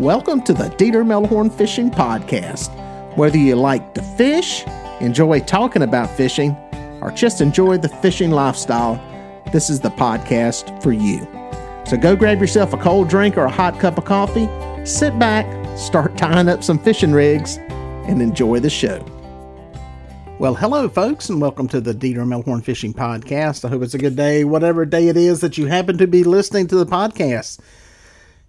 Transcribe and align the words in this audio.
Welcome 0.00 0.40
to 0.44 0.54
the 0.54 0.70
Dieter 0.70 1.04
Melhorn 1.04 1.52
Fishing 1.52 1.90
Podcast. 1.90 2.70
Whether 3.18 3.36
you 3.36 3.54
like 3.54 3.92
to 3.92 4.00
fish, 4.00 4.66
enjoy 4.98 5.40
talking 5.40 5.82
about 5.82 6.08
fishing, 6.08 6.56
or 7.02 7.12
just 7.14 7.42
enjoy 7.42 7.76
the 7.76 7.90
fishing 7.90 8.30
lifestyle, 8.30 8.94
this 9.52 9.68
is 9.68 9.80
the 9.80 9.90
podcast 9.90 10.82
for 10.82 10.92
you. 10.92 11.28
So 11.84 11.98
go 11.98 12.16
grab 12.16 12.40
yourself 12.40 12.72
a 12.72 12.78
cold 12.78 13.10
drink 13.10 13.36
or 13.36 13.44
a 13.44 13.50
hot 13.50 13.78
cup 13.78 13.98
of 13.98 14.06
coffee, 14.06 14.48
sit 14.86 15.18
back, 15.18 15.44
start 15.76 16.16
tying 16.16 16.48
up 16.48 16.64
some 16.64 16.78
fishing 16.78 17.12
rigs, 17.12 17.58
and 17.58 18.22
enjoy 18.22 18.58
the 18.58 18.70
show. 18.70 19.04
Well, 20.38 20.54
hello, 20.54 20.88
folks, 20.88 21.28
and 21.28 21.42
welcome 21.42 21.68
to 21.68 21.80
the 21.82 21.92
Dieter 21.92 22.24
Melhorn 22.24 22.64
Fishing 22.64 22.94
Podcast. 22.94 23.66
I 23.66 23.68
hope 23.68 23.82
it's 23.82 23.92
a 23.92 23.98
good 23.98 24.16
day, 24.16 24.44
whatever 24.44 24.86
day 24.86 25.08
it 25.08 25.18
is 25.18 25.42
that 25.42 25.58
you 25.58 25.66
happen 25.66 25.98
to 25.98 26.06
be 26.06 26.24
listening 26.24 26.68
to 26.68 26.76
the 26.76 26.86
podcast. 26.86 27.60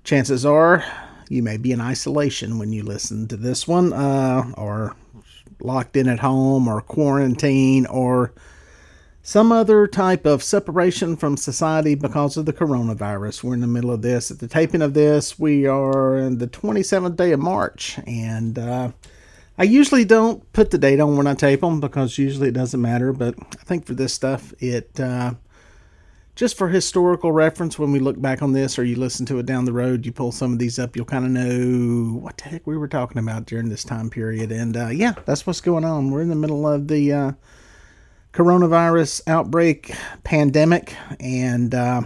Chances 0.05 0.45
are 0.45 0.85
you 1.31 1.41
may 1.41 1.55
be 1.55 1.71
in 1.71 1.79
isolation 1.79 2.59
when 2.59 2.73
you 2.73 2.83
listen 2.83 3.25
to 3.25 3.37
this 3.37 3.65
one, 3.65 3.93
uh, 3.93 4.51
or 4.57 4.97
locked 5.61 5.95
in 5.95 6.09
at 6.09 6.19
home, 6.19 6.67
or 6.67 6.81
quarantine, 6.81 7.85
or 7.85 8.33
some 9.23 9.51
other 9.51 9.87
type 9.87 10.25
of 10.25 10.43
separation 10.43 11.15
from 11.15 11.37
society 11.37 11.95
because 11.95 12.35
of 12.35 12.45
the 12.45 12.51
coronavirus. 12.51 13.43
We're 13.43 13.53
in 13.53 13.61
the 13.61 13.67
middle 13.67 13.91
of 13.91 14.01
this. 14.01 14.29
At 14.29 14.39
the 14.39 14.47
taping 14.47 14.81
of 14.81 14.93
this, 14.93 15.39
we 15.39 15.65
are 15.67 16.17
in 16.17 16.39
the 16.39 16.47
27th 16.47 17.15
day 17.15 17.31
of 17.31 17.39
March, 17.39 17.97
and 18.05 18.59
uh, 18.59 18.91
I 19.57 19.63
usually 19.63 20.03
don't 20.03 20.51
put 20.51 20.71
the 20.71 20.77
date 20.77 20.99
on 20.99 21.15
when 21.15 21.27
I 21.27 21.33
tape 21.33 21.61
them 21.61 21.79
because 21.79 22.17
usually 22.17 22.49
it 22.49 22.55
doesn't 22.55 22.81
matter. 22.81 23.13
But 23.13 23.35
I 23.39 23.63
think 23.63 23.85
for 23.85 23.93
this 23.93 24.13
stuff, 24.13 24.53
it 24.59 24.99
uh, 24.99 25.35
just 26.35 26.57
for 26.57 26.69
historical 26.69 27.31
reference, 27.31 27.77
when 27.77 27.91
we 27.91 27.99
look 27.99 28.19
back 28.19 28.41
on 28.41 28.53
this 28.53 28.79
or 28.79 28.83
you 28.83 28.95
listen 28.95 29.25
to 29.27 29.39
it 29.39 29.45
down 29.45 29.65
the 29.65 29.73
road, 29.73 30.05
you 30.05 30.11
pull 30.11 30.31
some 30.31 30.53
of 30.53 30.59
these 30.59 30.79
up, 30.79 30.95
you'll 30.95 31.05
kind 31.05 31.25
of 31.25 31.31
know 31.31 32.19
what 32.19 32.37
the 32.37 32.45
heck 32.45 32.65
we 32.65 32.77
were 32.77 32.87
talking 32.87 33.17
about 33.17 33.45
during 33.45 33.69
this 33.69 33.83
time 33.83 34.09
period. 34.09 34.51
And 34.51 34.77
uh, 34.77 34.87
yeah, 34.87 35.13
that's 35.25 35.45
what's 35.45 35.61
going 35.61 35.83
on. 35.83 36.09
We're 36.11 36.21
in 36.21 36.29
the 36.29 36.35
middle 36.35 36.67
of 36.67 36.87
the 36.87 37.11
uh, 37.11 37.31
coronavirus 38.33 39.21
outbreak 39.27 39.93
pandemic, 40.23 40.95
and 41.19 41.75
uh, 41.75 42.03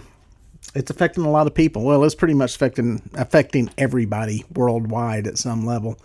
it's 0.73 0.89
affecting 0.89 1.23
a 1.23 1.31
lot 1.31 1.47
of 1.47 1.53
people. 1.53 1.83
Well, 1.83 2.03
it's 2.03 2.15
pretty 2.15 2.33
much 2.33 2.55
affecting 2.55 3.07
affecting 3.13 3.69
everybody 3.77 4.43
worldwide 4.53 5.27
at 5.27 5.37
some 5.37 5.65
level 5.65 5.99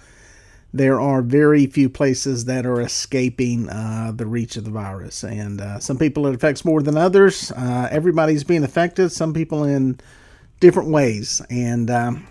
there 0.73 1.01
are 1.01 1.21
very 1.21 1.67
few 1.67 1.89
places 1.89 2.45
that 2.45 2.65
are 2.65 2.81
escaping 2.81 3.69
uh, 3.69 4.13
the 4.15 4.27
reach 4.27 4.57
of 4.57 4.65
the 4.65 4.71
virus. 4.71 5.25
And 5.25 5.61
uh, 5.61 5.81
some 5.81 5.99
people 5.99 6.27
it 6.27 6.35
affects 6.35 6.65
more 6.65 6.83
than 6.83 6.97
others. 6.97 7.51
Uh, 7.53 7.89
everybody's 7.91 8.45
being 8.45 8.63
affected, 8.63 9.11
some 9.11 9.35
people 9.35 9.65
in 9.65 9.99
different 10.61 10.91
ways. 10.91 11.43
And 11.51 11.91
um, 11.91 12.27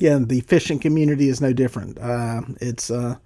yeah, 0.00 0.18
the 0.20 0.40
fishing 0.40 0.80
community 0.80 1.28
is 1.28 1.40
no 1.40 1.52
different. 1.52 1.98
Uh, 1.98 2.42
it's, 2.60 2.90
uh, 2.90 3.16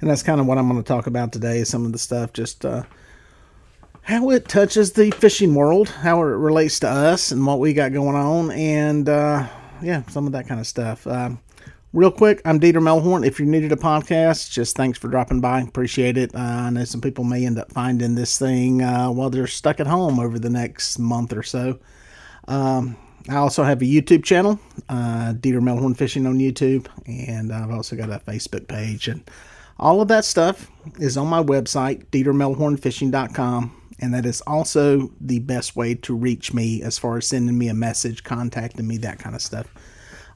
and 0.00 0.10
that's 0.10 0.22
kind 0.22 0.40
of 0.40 0.46
what 0.46 0.58
I'm 0.58 0.68
going 0.68 0.82
to 0.82 0.86
talk 0.86 1.06
about 1.06 1.32
today 1.32 1.64
some 1.64 1.86
of 1.86 1.92
the 1.92 1.98
stuff, 1.98 2.34
just 2.34 2.66
uh, 2.66 2.82
how 4.02 4.30
it 4.30 4.46
touches 4.48 4.92
the 4.92 5.10
fishing 5.10 5.54
world, 5.54 5.88
how 5.88 6.20
it 6.20 6.26
relates 6.26 6.80
to 6.80 6.88
us, 6.88 7.32
and 7.32 7.46
what 7.46 7.60
we 7.60 7.72
got 7.72 7.92
going 7.92 8.16
on. 8.16 8.50
And 8.50 9.08
yeah, 9.82 10.02
some 10.08 10.26
of 10.26 10.32
that 10.32 10.46
kind 10.48 10.60
of 10.60 10.66
stuff. 10.66 11.06
Um, 11.06 11.38
Real 11.92 12.12
quick, 12.12 12.40
I'm 12.44 12.60
Dieter 12.60 12.74
Melhorn. 12.74 13.26
If 13.26 13.40
you're 13.40 13.48
new 13.48 13.62
to 13.62 13.74
the 13.74 13.76
podcast, 13.76 14.52
just 14.52 14.76
thanks 14.76 14.96
for 14.96 15.08
dropping 15.08 15.40
by. 15.40 15.60
Appreciate 15.60 16.16
it. 16.16 16.32
Uh, 16.32 16.38
I 16.38 16.70
know 16.70 16.84
some 16.84 17.00
people 17.00 17.24
may 17.24 17.44
end 17.44 17.58
up 17.58 17.72
finding 17.72 18.14
this 18.14 18.38
thing 18.38 18.80
uh, 18.80 19.08
while 19.10 19.28
they're 19.28 19.48
stuck 19.48 19.80
at 19.80 19.88
home 19.88 20.20
over 20.20 20.38
the 20.38 20.50
next 20.50 21.00
month 21.00 21.32
or 21.32 21.42
so. 21.42 21.80
Um, 22.46 22.96
I 23.28 23.34
also 23.34 23.64
have 23.64 23.82
a 23.82 23.86
YouTube 23.86 24.22
channel, 24.22 24.60
uh, 24.88 25.32
Dieter 25.32 25.60
Melhorn 25.60 25.96
Fishing 25.96 26.28
on 26.28 26.38
YouTube, 26.38 26.86
and 27.06 27.52
I've 27.52 27.72
also 27.72 27.96
got 27.96 28.08
a 28.08 28.20
Facebook 28.20 28.68
page. 28.68 29.08
And 29.08 29.28
all 29.76 30.00
of 30.00 30.06
that 30.08 30.24
stuff 30.24 30.70
is 31.00 31.16
on 31.16 31.26
my 31.26 31.42
website, 31.42 32.06
DieterMelhornFishing.com. 32.10 33.82
And 33.98 34.14
that 34.14 34.26
is 34.26 34.40
also 34.42 35.10
the 35.20 35.40
best 35.40 35.74
way 35.74 35.96
to 35.96 36.14
reach 36.14 36.54
me 36.54 36.82
as 36.82 36.98
far 36.98 37.16
as 37.16 37.26
sending 37.26 37.58
me 37.58 37.66
a 37.66 37.74
message, 37.74 38.22
contacting 38.22 38.86
me, 38.86 38.96
that 38.98 39.18
kind 39.18 39.34
of 39.34 39.42
stuff 39.42 39.66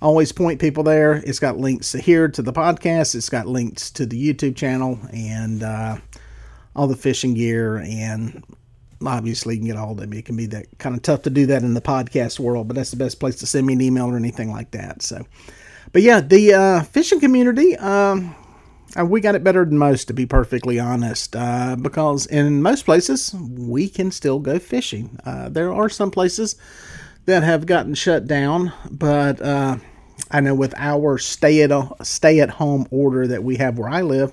always 0.05 0.33
point 0.33 0.61
people 0.61 0.85
there. 0.85 1.15
It's 1.15 1.39
got 1.39 1.57
links 1.57 1.93
here 1.93 2.29
to 2.29 2.43
the 2.43 2.53
podcast. 2.53 3.15
It's 3.15 3.31
got 3.31 3.47
links 3.47 3.91
to 3.93 4.05
the 4.05 4.21
YouTube 4.23 4.55
channel 4.55 4.99
and 5.11 5.63
uh, 5.63 5.97
all 6.77 6.87
the 6.87 6.95
fishing 6.95 7.33
gear. 7.33 7.79
And 7.79 8.45
obviously, 9.05 9.55
you 9.55 9.61
can 9.61 9.69
get 9.69 9.77
all 9.79 9.93
of 9.93 9.97
them. 9.97 10.13
It 10.13 10.27
can 10.27 10.37
be 10.37 10.45
that 10.47 10.67
kind 10.79 10.95
of 10.95 11.01
tough 11.01 11.23
to 11.23 11.31
do 11.31 11.47
that 11.47 11.63
in 11.63 11.73
the 11.73 11.81
podcast 11.81 12.39
world, 12.39 12.69
but 12.69 12.77
that's 12.77 12.91
the 12.91 12.99
best 12.99 13.19
place 13.19 13.37
to 13.37 13.47
send 13.47 13.67
me 13.67 13.73
an 13.73 13.81
email 13.81 14.07
or 14.07 14.17
anything 14.17 14.53
like 14.53 14.73
that. 14.73 15.01
So, 15.01 15.25
but 15.93 16.03
yeah, 16.03 16.21
the 16.21 16.53
uh, 16.53 16.83
fishing 16.83 17.19
community. 17.19 17.75
Um, 17.79 18.37
uh, 18.97 19.05
we 19.05 19.21
got 19.21 19.35
it 19.35 19.43
better 19.43 19.65
than 19.65 19.77
most, 19.77 20.05
to 20.05 20.13
be 20.13 20.25
perfectly 20.25 20.79
honest, 20.79 21.35
uh, 21.35 21.75
because 21.75 22.27
in 22.27 22.63
most 22.63 22.85
places 22.85 23.35
we 23.35 23.89
can 23.89 24.13
still 24.13 24.39
go 24.39 24.59
fishing. 24.59 25.19
Uh, 25.25 25.49
there 25.49 25.73
are 25.73 25.89
some 25.89 26.13
places 26.13 26.55
that 27.25 27.43
have 27.43 27.67
gotten 27.67 27.95
shut 27.95 28.29
down, 28.29 28.73
but 28.91 29.41
uh, 29.41 29.79
I 30.31 30.41
know 30.41 30.55
with 30.55 30.75
our 30.77 31.19
stay 31.19 31.63
at 31.63 32.07
stay 32.07 32.41
at 32.41 32.51
home 32.51 32.87
order 32.91 33.27
that 33.27 33.45
we 33.45 33.57
have 33.57 33.79
where 33.79 33.89
I 33.89 34.03
live, 34.03 34.33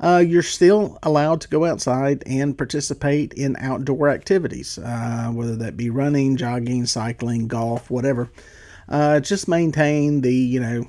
uh, 0.00 0.22
you're 0.26 0.42
still 0.42 0.98
allowed 1.02 1.40
to 1.42 1.48
go 1.48 1.64
outside 1.64 2.22
and 2.26 2.56
participate 2.56 3.32
in 3.34 3.56
outdoor 3.58 4.08
activities, 4.08 4.78
uh, 4.78 5.30
whether 5.32 5.56
that 5.56 5.76
be 5.76 5.90
running, 5.90 6.36
jogging, 6.36 6.86
cycling, 6.86 7.48
golf, 7.48 7.90
whatever. 7.90 8.30
Uh, 8.88 9.20
just 9.20 9.46
maintain 9.46 10.22
the 10.22 10.34
you 10.34 10.60
know 10.60 10.84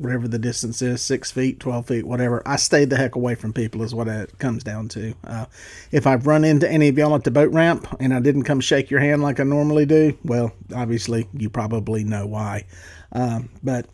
whatever 0.00 0.26
the 0.26 0.38
distance 0.38 0.80
is, 0.82 1.02
six 1.02 1.30
feet, 1.30 1.60
12 1.60 1.86
feet, 1.86 2.06
whatever. 2.06 2.42
I 2.46 2.56
stayed 2.56 2.90
the 2.90 2.96
heck 2.96 3.14
away 3.14 3.34
from 3.34 3.52
people, 3.52 3.82
is 3.82 3.94
what 3.94 4.08
it 4.08 4.38
comes 4.38 4.64
down 4.64 4.88
to. 4.88 5.14
Uh, 5.24 5.46
if 5.92 6.06
I've 6.06 6.26
run 6.26 6.44
into 6.44 6.70
any 6.70 6.88
of 6.88 6.96
y'all 6.96 7.14
at 7.14 7.24
the 7.24 7.30
boat 7.30 7.52
ramp 7.52 7.86
and 8.00 8.14
I 8.14 8.20
didn't 8.20 8.44
come 8.44 8.60
shake 8.60 8.90
your 8.90 9.00
hand 9.00 9.22
like 9.22 9.40
I 9.40 9.44
normally 9.44 9.86
do, 9.86 10.16
well, 10.24 10.52
obviously, 10.74 11.28
you 11.34 11.50
probably 11.50 12.02
know 12.04 12.26
why. 12.26 12.64
Um, 13.12 13.50
but 13.62 13.86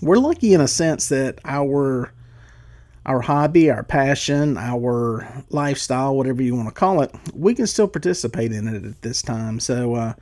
we're 0.00 0.16
lucky 0.16 0.54
in 0.54 0.60
a 0.60 0.68
sense 0.68 1.08
that 1.08 1.38
our 1.44 2.12
our 3.04 3.20
hobby, 3.20 3.68
our 3.68 3.82
passion, 3.82 4.56
our 4.56 5.44
lifestyle, 5.50 6.14
whatever 6.16 6.40
you 6.40 6.54
want 6.54 6.68
to 6.68 6.74
call 6.74 7.02
it, 7.02 7.12
we 7.34 7.52
can 7.52 7.66
still 7.66 7.88
participate 7.88 8.52
in 8.52 8.68
it 8.68 8.84
at 8.84 9.02
this 9.02 9.22
time. 9.22 9.58
So, 9.58 9.96
uh, 9.96 10.12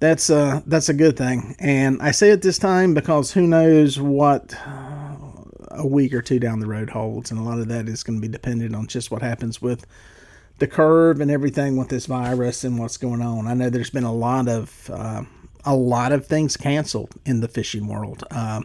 that's 0.00 0.30
uh 0.30 0.60
that's 0.66 0.88
a 0.88 0.94
good 0.94 1.16
thing. 1.16 1.54
And 1.58 2.02
I 2.02 2.10
say 2.10 2.30
it 2.30 2.42
this 2.42 2.58
time 2.58 2.94
because 2.94 3.32
who 3.32 3.46
knows 3.46 4.00
what 4.00 4.54
a 5.70 5.86
week 5.86 6.12
or 6.12 6.22
two 6.22 6.40
down 6.40 6.60
the 6.60 6.66
road 6.66 6.90
holds, 6.90 7.30
and 7.30 7.38
a 7.38 7.42
lot 7.42 7.60
of 7.60 7.68
that 7.68 7.88
is 7.88 8.02
going 8.02 8.20
to 8.20 8.26
be 8.26 8.30
dependent 8.30 8.74
on 8.74 8.86
just 8.86 9.10
what 9.10 9.22
happens 9.22 9.62
with 9.62 9.86
the 10.58 10.66
curve 10.66 11.20
and 11.20 11.30
everything 11.30 11.76
with 11.76 11.88
this 11.88 12.06
virus 12.06 12.64
and 12.64 12.78
what's 12.78 12.96
going 12.96 13.22
on. 13.22 13.46
I 13.46 13.54
know 13.54 13.70
there's 13.70 13.90
been 13.90 14.04
a 14.04 14.12
lot 14.12 14.48
of 14.48 14.90
uh, 14.92 15.22
a 15.64 15.74
lot 15.74 16.12
of 16.12 16.26
things 16.26 16.56
canceled 16.56 17.12
in 17.24 17.40
the 17.40 17.48
fishing 17.48 17.86
world. 17.86 18.24
Uh, 18.30 18.62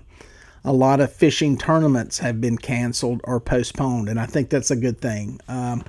a 0.64 0.74
lot 0.74 1.00
of 1.00 1.14
fishing 1.14 1.58
tournaments 1.58 2.20
have 2.20 2.42
been 2.42 2.58
canceled 2.58 3.22
or 3.24 3.40
postponed, 3.40 4.10
and 4.10 4.20
I 4.20 4.26
think 4.26 4.50
that's 4.50 4.72
a 4.72 4.76
good 4.76 5.00
thing. 5.00 5.40
Um, 5.48 5.84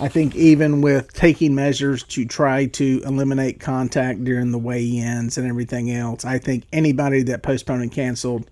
I 0.00 0.08
think 0.08 0.36
even 0.36 0.80
with 0.80 1.12
taking 1.12 1.54
measures 1.54 2.04
to 2.04 2.24
try 2.24 2.66
to 2.66 3.02
eliminate 3.04 3.58
contact 3.58 4.22
during 4.22 4.52
the 4.52 4.58
weigh-ins 4.58 5.38
and 5.38 5.48
everything 5.48 5.90
else, 5.90 6.24
I 6.24 6.38
think 6.38 6.64
anybody 6.72 7.22
that 7.24 7.42
postponed 7.42 7.82
and 7.82 7.90
canceled 7.90 8.48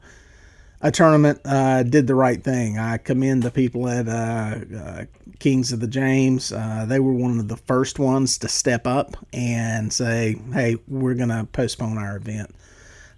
a 0.82 0.90
tournament 0.90 1.40
uh, 1.44 1.82
did 1.84 2.06
the 2.06 2.14
right 2.14 2.42
thing. 2.42 2.78
I 2.78 2.98
commend 2.98 3.42
the 3.42 3.50
people 3.50 3.88
at 3.88 4.08
uh, 4.08 4.58
uh, 4.76 5.04
Kings 5.38 5.72
of 5.72 5.80
the 5.80 5.86
James. 5.86 6.52
Uh, 6.52 6.84
they 6.86 7.00
were 7.00 7.12
one 7.12 7.38
of 7.38 7.48
the 7.48 7.56
first 7.56 7.98
ones 7.98 8.38
to 8.38 8.48
step 8.48 8.86
up 8.86 9.16
and 9.32 9.92
say, 9.92 10.36
"Hey, 10.52 10.76
we're 10.86 11.14
going 11.14 11.30
to 11.30 11.48
postpone 11.52 11.96
our 11.96 12.16
event." 12.16 12.54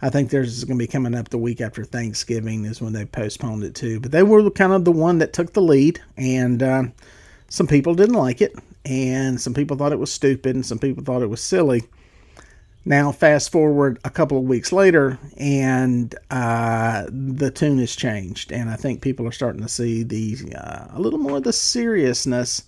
I 0.00 0.10
think 0.10 0.30
there's 0.30 0.62
going 0.64 0.78
to 0.78 0.82
be 0.82 0.86
coming 0.86 1.14
up 1.14 1.30
the 1.30 1.38
week 1.38 1.60
after 1.60 1.84
Thanksgiving 1.84 2.64
is 2.64 2.80
when 2.80 2.92
they 2.92 3.04
postponed 3.04 3.64
it 3.64 3.74
too. 3.74 3.98
But 3.98 4.12
they 4.12 4.22
were 4.22 4.48
kind 4.50 4.72
of 4.72 4.84
the 4.84 4.92
one 4.92 5.18
that 5.18 5.32
took 5.32 5.52
the 5.52 5.62
lead 5.62 6.00
and 6.16 6.62
uh, 6.62 6.82
some 7.48 7.66
people 7.66 7.94
didn't 7.94 8.14
like 8.14 8.40
it, 8.40 8.54
and 8.84 9.40
some 9.40 9.54
people 9.54 9.76
thought 9.76 9.92
it 9.92 9.98
was 9.98 10.12
stupid, 10.12 10.54
and 10.54 10.64
some 10.64 10.78
people 10.78 11.02
thought 11.02 11.22
it 11.22 11.30
was 11.30 11.42
silly. 11.42 11.84
Now, 12.84 13.12
fast 13.12 13.52
forward 13.52 13.98
a 14.04 14.10
couple 14.10 14.38
of 14.38 14.44
weeks 14.44 14.72
later, 14.72 15.18
and 15.36 16.14
uh, 16.30 17.06
the 17.08 17.50
tune 17.50 17.78
has 17.78 17.94
changed, 17.94 18.50
and 18.52 18.70
I 18.70 18.76
think 18.76 19.02
people 19.02 19.26
are 19.26 19.32
starting 19.32 19.62
to 19.62 19.68
see 19.68 20.02
the 20.02 20.54
uh, 20.56 20.86
a 20.92 21.00
little 21.00 21.18
more 21.18 21.36
of 21.38 21.42
the 21.42 21.52
seriousness 21.52 22.64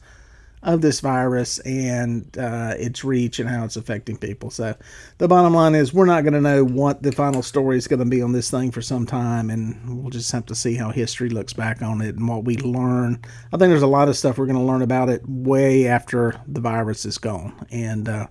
of 0.63 0.83
this 0.83 1.01
virus 1.01 1.59
and 1.61 2.37
uh, 2.37 2.75
its 2.79 3.03
reach 3.03 3.39
and 3.39 3.49
how 3.49 3.65
it's 3.65 3.77
affecting 3.77 4.17
people. 4.17 4.51
So, 4.51 4.77
the 5.19 5.29
bottom 5.29 5.55
line 5.55 5.75
is, 5.75 5.95
we're 5.95 6.05
not 6.05 6.23
going 6.23 6.35
to 6.35 6.41
know 6.41 6.65
what 6.65 7.03
the 7.03 7.13
final 7.13 7.43
story 7.43 7.79
is 7.79 7.89
going 7.89 8.01
to 8.01 8.05
be 8.05 8.21
on 8.21 8.33
this 8.33 8.51
thing 8.51 8.71
for 8.71 8.83
some 8.83 9.07
time, 9.07 9.49
and 9.49 10.03
we'll 10.03 10.11
just 10.11 10.33
have 10.33 10.47
to 10.47 10.55
see 10.55 10.75
how 10.75 10.91
history 10.91 11.31
looks 11.31 11.53
back 11.53 11.81
on 11.81 12.03
it 12.03 12.17
and 12.17 12.29
what 12.29 12.45
we 12.45 12.57
learn. 12.59 13.21
I 13.53 13.57
think 13.57 13.71
there's 13.71 13.83
a 13.83 13.87
lot 13.87 14.09
of 14.09 14.17
stuff 14.17 14.37
we're 14.37 14.47
going 14.47 14.59
to 14.59 14.65
learn 14.65 14.83
about 14.83 15.09
it 15.09 15.23
way 15.27 15.87
after 15.87 16.41
the 16.47 16.61
virus 16.61 17.07
is 17.07 17.17
gone. 17.19 17.67
And 17.71 18.09
uh, 18.09 18.27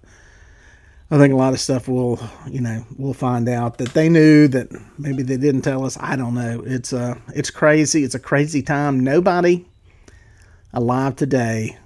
I 1.12 1.18
think 1.18 1.34
a 1.34 1.38
lot 1.38 1.54
of 1.54 1.60
stuff 1.60 1.88
we'll, 1.88 2.20
you 2.48 2.62
know, 2.62 2.86
we'll 2.96 3.16
find 3.16 3.50
out 3.50 3.80
that 3.80 3.96
they 3.96 4.10
knew 4.10 4.48
that 4.50 4.70
maybe 5.00 5.24
they 5.24 5.38
didn't 5.38 5.64
tell 5.64 5.84
us. 5.84 5.98
I 6.00 6.16
don't 6.16 6.36
know. 6.36 6.62
It's 6.64 6.94
uh, 6.94 7.16
it's 7.34 7.50
crazy. 7.50 8.04
It's 8.04 8.14
a 8.14 8.20
crazy 8.20 8.62
time. 8.62 9.00
Nobody 9.00 9.66
alive 10.72 11.16
today, 11.16 11.78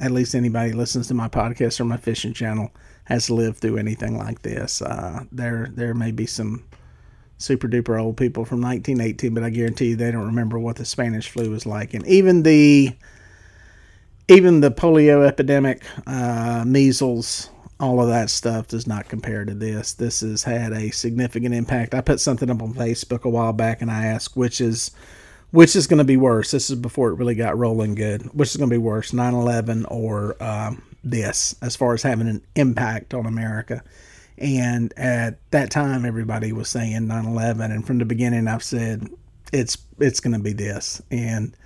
at 0.00 0.10
least 0.10 0.34
anybody 0.34 0.72
listens 0.72 1.08
to 1.08 1.14
my 1.14 1.28
podcast 1.28 1.80
or 1.80 1.84
my 1.84 1.96
fishing 1.96 2.32
channel, 2.32 2.70
has 3.04 3.30
lived 3.30 3.58
through 3.58 3.76
anything 3.76 4.16
like 4.16 4.42
this. 4.42 4.80
Uh, 4.82 5.24
there, 5.30 5.68
there 5.74 5.94
may 5.94 6.10
be 6.10 6.26
some 6.26 6.64
super 7.38 7.68
duper 7.68 8.00
old 8.00 8.16
people 8.16 8.44
from 8.44 8.60
1918, 8.60 9.34
but 9.34 9.42
I 9.42 9.50
guarantee 9.50 9.90
you 9.90 9.96
they 9.96 10.10
don't 10.10 10.26
remember 10.26 10.58
what 10.58 10.76
the 10.76 10.84
Spanish 10.84 11.28
flu 11.28 11.50
was 11.50 11.66
like, 11.66 11.94
and 11.94 12.06
even 12.06 12.42
the 12.42 12.96
even 14.26 14.60
the 14.60 14.70
polio 14.70 15.26
epidemic, 15.26 15.84
uh, 16.06 16.64
measles, 16.66 17.50
all 17.80 18.00
of 18.00 18.08
that 18.08 18.30
stuff 18.30 18.68
does 18.68 18.86
not 18.86 19.08
compare 19.08 19.44
to 19.44 19.54
this. 19.54 19.92
This 19.92 20.20
has 20.20 20.42
had 20.42 20.72
a 20.72 20.90
significant 20.90 21.54
impact. 21.54 21.94
I 21.94 22.00
put 22.00 22.20
something 22.20 22.50
up 22.50 22.62
on 22.62 22.72
Facebook 22.72 23.24
a 23.24 23.28
while 23.28 23.52
back 23.52 23.82
and 23.82 23.90
I 23.90 24.06
asked 24.06 24.36
which 24.36 24.60
is 24.60 24.92
which 25.54 25.76
is 25.76 25.86
going 25.86 25.98
to 25.98 26.04
be 26.04 26.16
worse. 26.16 26.50
This 26.50 26.68
is 26.68 26.74
before 26.74 27.10
it 27.10 27.14
really 27.14 27.36
got 27.36 27.56
rolling 27.56 27.94
good. 27.94 28.22
Which 28.34 28.50
is 28.50 28.56
going 28.56 28.68
to 28.68 28.74
be 28.74 28.78
worse, 28.78 29.12
9/11 29.12 29.84
or 29.88 30.42
um, 30.42 30.82
this, 31.04 31.54
as 31.62 31.76
far 31.76 31.94
as 31.94 32.02
having 32.02 32.26
an 32.26 32.42
impact 32.56 33.14
on 33.14 33.24
America. 33.24 33.84
And 34.36 34.92
at 34.96 35.38
that 35.52 35.70
time, 35.70 36.04
everybody 36.04 36.50
was 36.50 36.68
saying 36.68 37.06
9/11, 37.06 37.72
and 37.72 37.86
from 37.86 37.98
the 37.98 38.04
beginning, 38.04 38.48
I've 38.48 38.64
said 38.64 39.08
it's 39.52 39.78
it's 40.00 40.18
going 40.18 40.32
to 40.32 40.42
be 40.42 40.54
this, 40.54 41.00
and 41.12 41.56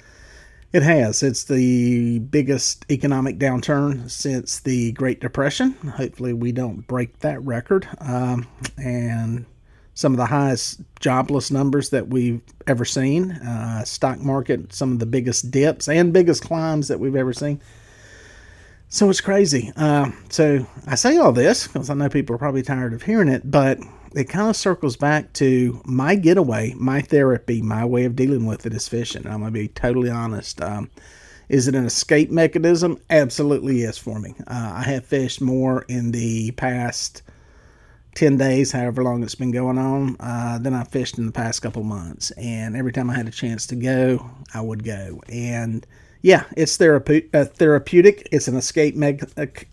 it 0.74 0.82
has. 0.82 1.22
It's 1.22 1.44
the 1.44 2.18
biggest 2.18 2.84
economic 2.90 3.38
downturn 3.38 4.10
since 4.10 4.60
the 4.60 4.92
Great 4.92 5.20
Depression. 5.20 5.72
Hopefully, 5.96 6.34
we 6.34 6.52
don't 6.52 6.86
break 6.86 7.20
that 7.20 7.42
record. 7.42 7.88
Um, 8.02 8.46
and 8.76 9.46
some 9.98 10.12
of 10.12 10.16
the 10.16 10.26
highest 10.26 10.80
jobless 11.00 11.50
numbers 11.50 11.90
that 11.90 12.06
we've 12.06 12.40
ever 12.68 12.84
seen. 12.84 13.32
Uh, 13.32 13.84
stock 13.84 14.20
market, 14.20 14.72
some 14.72 14.92
of 14.92 15.00
the 15.00 15.06
biggest 15.06 15.50
dips 15.50 15.88
and 15.88 16.12
biggest 16.12 16.44
climbs 16.44 16.86
that 16.86 17.00
we've 17.00 17.16
ever 17.16 17.32
seen. 17.32 17.60
So 18.88 19.10
it's 19.10 19.20
crazy. 19.20 19.72
Uh, 19.74 20.12
so 20.28 20.64
I 20.86 20.94
say 20.94 21.16
all 21.16 21.32
this 21.32 21.66
because 21.66 21.90
I 21.90 21.94
know 21.94 22.08
people 22.08 22.36
are 22.36 22.38
probably 22.38 22.62
tired 22.62 22.92
of 22.92 23.02
hearing 23.02 23.26
it, 23.26 23.50
but 23.50 23.80
it 24.14 24.28
kind 24.28 24.48
of 24.48 24.54
circles 24.54 24.96
back 24.96 25.32
to 25.32 25.82
my 25.84 26.14
getaway, 26.14 26.74
my 26.76 27.00
therapy, 27.00 27.60
my 27.60 27.84
way 27.84 28.04
of 28.04 28.14
dealing 28.14 28.46
with 28.46 28.66
it 28.66 28.74
is 28.74 28.86
fishing. 28.86 29.26
I'm 29.26 29.40
going 29.40 29.52
to 29.52 29.58
be 29.58 29.66
totally 29.66 30.10
honest. 30.10 30.62
Um, 30.62 30.92
is 31.48 31.66
it 31.66 31.74
an 31.74 31.84
escape 31.84 32.30
mechanism? 32.30 33.00
Absolutely 33.10 33.80
yes 33.80 33.98
for 33.98 34.20
me. 34.20 34.36
Uh, 34.46 34.74
I 34.76 34.82
have 34.82 35.06
fished 35.06 35.40
more 35.40 35.84
in 35.88 36.12
the 36.12 36.52
past 36.52 37.22
10 38.18 38.36
days, 38.36 38.72
however 38.72 39.04
long 39.04 39.22
it's 39.22 39.36
been 39.36 39.52
going 39.52 39.78
on, 39.78 40.16
uh, 40.18 40.58
than 40.58 40.74
I 40.74 40.82
fished 40.82 41.18
in 41.18 41.26
the 41.26 41.32
past 41.32 41.62
couple 41.62 41.84
months. 41.84 42.32
And 42.32 42.76
every 42.76 42.90
time 42.90 43.08
I 43.08 43.14
had 43.14 43.28
a 43.28 43.30
chance 43.30 43.64
to 43.68 43.76
go, 43.76 44.28
I 44.52 44.60
would 44.60 44.82
go. 44.82 45.20
And 45.28 45.86
yeah, 46.22 46.42
it's 46.56 46.76
therape- 46.76 47.32
uh, 47.32 47.44
therapeutic. 47.44 48.26
It's 48.32 48.48
an 48.48 48.56
escape 48.56 48.96
me- 48.96 49.20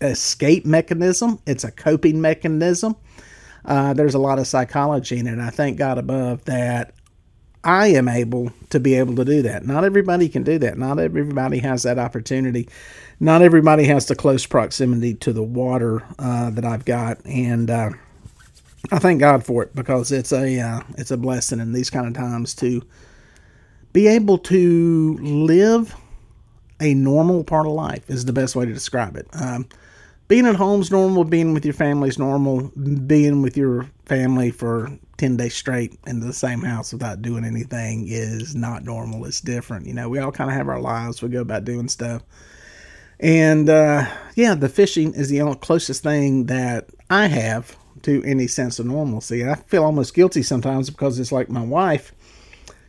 escape 0.00 0.64
mechanism. 0.64 1.40
It's 1.44 1.64
a 1.64 1.72
coping 1.72 2.20
mechanism. 2.20 2.94
Uh, 3.64 3.94
there's 3.94 4.14
a 4.14 4.20
lot 4.20 4.38
of 4.38 4.46
psychology 4.46 5.18
in 5.18 5.26
it. 5.26 5.40
I 5.40 5.50
thank 5.50 5.76
God 5.76 5.98
above 5.98 6.44
that 6.44 6.94
I 7.64 7.88
am 7.88 8.06
able 8.06 8.52
to 8.70 8.78
be 8.78 8.94
able 8.94 9.16
to 9.16 9.24
do 9.24 9.42
that. 9.42 9.66
Not 9.66 9.82
everybody 9.82 10.28
can 10.28 10.44
do 10.44 10.56
that. 10.60 10.78
Not 10.78 11.00
everybody 11.00 11.58
has 11.58 11.82
that 11.82 11.98
opportunity. 11.98 12.68
Not 13.18 13.42
everybody 13.42 13.86
has 13.86 14.06
the 14.06 14.14
close 14.14 14.46
proximity 14.46 15.14
to 15.14 15.32
the 15.32 15.42
water 15.42 16.04
uh, 16.20 16.50
that 16.50 16.64
I've 16.64 16.84
got, 16.84 17.26
and 17.26 17.68
uh, 17.68 17.90
I 18.92 18.98
thank 18.98 19.20
God 19.20 19.44
for 19.44 19.62
it 19.62 19.74
because 19.74 20.12
it's 20.12 20.32
a 20.32 20.60
uh, 20.60 20.80
it's 20.96 21.10
a 21.10 21.16
blessing 21.16 21.60
in 21.60 21.72
these 21.72 21.90
kind 21.90 22.06
of 22.06 22.14
times 22.14 22.54
to 22.56 22.82
be 23.92 24.06
able 24.06 24.38
to 24.38 25.16
live 25.18 25.94
a 26.80 26.94
normal 26.94 27.42
part 27.42 27.66
of 27.66 27.72
life 27.72 28.08
is 28.10 28.24
the 28.24 28.32
best 28.32 28.54
way 28.54 28.66
to 28.66 28.72
describe 28.72 29.16
it. 29.16 29.26
Um, 29.32 29.66
being 30.28 30.46
at 30.46 30.56
home's 30.56 30.90
normal, 30.90 31.24
being 31.24 31.54
with 31.54 31.64
your 31.64 31.74
family's 31.74 32.18
normal, 32.18 32.70
being 33.06 33.42
with 33.42 33.56
your 33.56 33.88
family 34.04 34.50
for 34.50 34.90
10 35.18 35.36
days 35.36 35.54
straight 35.54 35.98
in 36.06 36.20
the 36.20 36.32
same 36.32 36.60
house 36.60 36.92
without 36.92 37.22
doing 37.22 37.44
anything 37.44 38.06
is 38.08 38.54
not 38.54 38.84
normal. 38.84 39.24
It's 39.24 39.40
different. 39.40 39.86
You 39.86 39.94
know, 39.94 40.08
we 40.08 40.18
all 40.18 40.32
kind 40.32 40.50
of 40.50 40.56
have 40.56 40.68
our 40.68 40.80
lives, 40.80 41.22
we 41.22 41.28
go 41.28 41.40
about 41.40 41.64
doing 41.64 41.88
stuff. 41.88 42.22
And 43.18 43.70
uh, 43.70 44.06
yeah, 44.34 44.54
the 44.54 44.68
fishing 44.68 45.14
is 45.14 45.30
the 45.30 45.40
only 45.40 45.56
closest 45.56 46.02
thing 46.02 46.46
that 46.46 46.90
I 47.08 47.28
have 47.28 47.76
to 48.06 48.22
any 48.24 48.46
sense 48.46 48.78
of 48.78 48.86
normalcy. 48.86 49.48
I 49.48 49.54
feel 49.54 49.84
almost 49.84 50.14
guilty 50.14 50.42
sometimes 50.42 50.90
because 50.90 51.18
it's 51.20 51.32
like 51.32 51.48
my 51.48 51.62
wife 51.62 52.12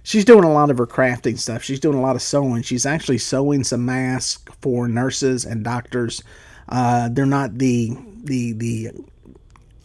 she's 0.04 0.24
doing 0.24 0.46
a 0.46 0.52
lot 0.52 0.70
of 0.70 0.78
her 0.78 0.88
crafting 0.88 1.38
stuff. 1.38 1.62
She's 1.62 1.82
doing 1.82 1.98
a 1.98 2.02
lot 2.02 2.16
of 2.16 2.22
sewing. 2.22 2.62
She's 2.62 2.86
actually 2.86 3.18
sewing 3.18 3.66
some 3.66 3.86
masks 3.86 4.42
for 4.62 4.88
nurses 4.88 5.44
and 5.44 5.66
doctors 5.66 6.24
uh, 6.70 7.10
they're 7.10 7.26
not 7.26 7.58
the 7.58 7.98
the 8.24 8.54
the 8.54 8.90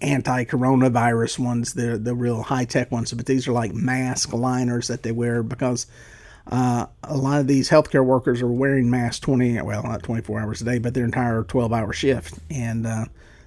anti-coronavirus 0.01 1.39
ones. 1.39 1.75
They're 1.75 1.99
the 1.99 2.15
real 2.15 2.43
high-tech 2.43 2.91
ones, 2.91 3.13
but 3.13 3.27
these 3.27 3.47
are 3.47 3.53
like 3.53 3.73
mask 3.73 4.33
liners 4.33 4.89
that 4.89 5.05
they 5.05 5.13
wear 5.13 5.45
because 5.45 5.87
uh, 6.49 6.87
a 7.05 7.17
lot 7.17 7.39
of 7.41 7.47
these 7.47 7.71
healthcare 7.71 8.05
workers 8.05 8.43
are 8.43 8.49
wearing 8.49 8.91
masks 8.91 9.21
20 9.21 9.63
well 9.63 9.85
not 9.85 10.03
24 10.03 10.41
hours 10.41 10.61
a 10.61 10.65
day, 10.65 10.79
but 10.79 10.95
their 10.95 11.05
entire 11.05 11.45
12-hour 11.45 11.93
shift, 11.93 12.39
and 12.51 12.87
uh, 12.87 13.05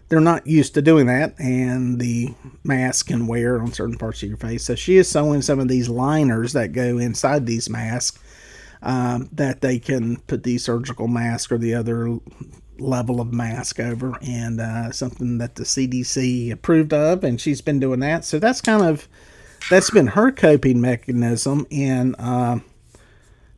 they're 0.10 0.19
not 0.19 0.46
used 0.46 0.74
to 0.75 0.81
doing 0.81 1.07
that. 1.07 1.40
And 1.40 2.00
the 2.00 2.34
mask 2.63 3.07
can 3.07 3.28
wear 3.28 3.62
on 3.62 3.74
certain 3.74 3.98
parts 3.98 4.22
of 4.24 4.30
your 4.30 4.38
face. 4.38 4.66
So 4.66 4.75
she 4.75 4.98
is 4.98 5.10
sewing 5.10 5.42
some 5.42 5.60
of 5.60 5.68
these 5.68 5.90
liners 5.90 6.54
that 6.54 6.74
go 6.74 6.98
inside 6.98 7.46
these 7.46 7.69
masks. 7.69 8.19
Um, 8.84 9.30
that 9.31 9.62
they 9.62 9.80
can 9.80 10.18
put 10.28 10.44
the 10.44 10.60
surgical 10.60 11.07
mask 11.07 11.52
or 11.52 11.57
the 11.57 11.74
other 11.74 12.19
level 12.78 13.19
of 13.19 13.34
mask 13.34 13.80
over 13.80 14.18
and 14.22 14.62
uh, 14.62 14.92
something 14.92 15.38
that 15.40 15.56
the 15.56 15.63
CDC 15.63 16.52
approved 16.52 16.94
of, 16.94 17.24
and 17.24 17.40
she's 17.40 17.62
been 17.62 17.80
doing 17.80 18.02
that. 18.02 18.25
So 18.25 18.38
that's 18.38 18.62
kind 18.62 18.84
of 18.84 19.07
that's 19.69 19.90
been 19.90 20.07
her 20.07 20.31
coping 20.31 20.81
mechanism 20.81 21.66
in 21.72 22.13
uh, 22.16 22.60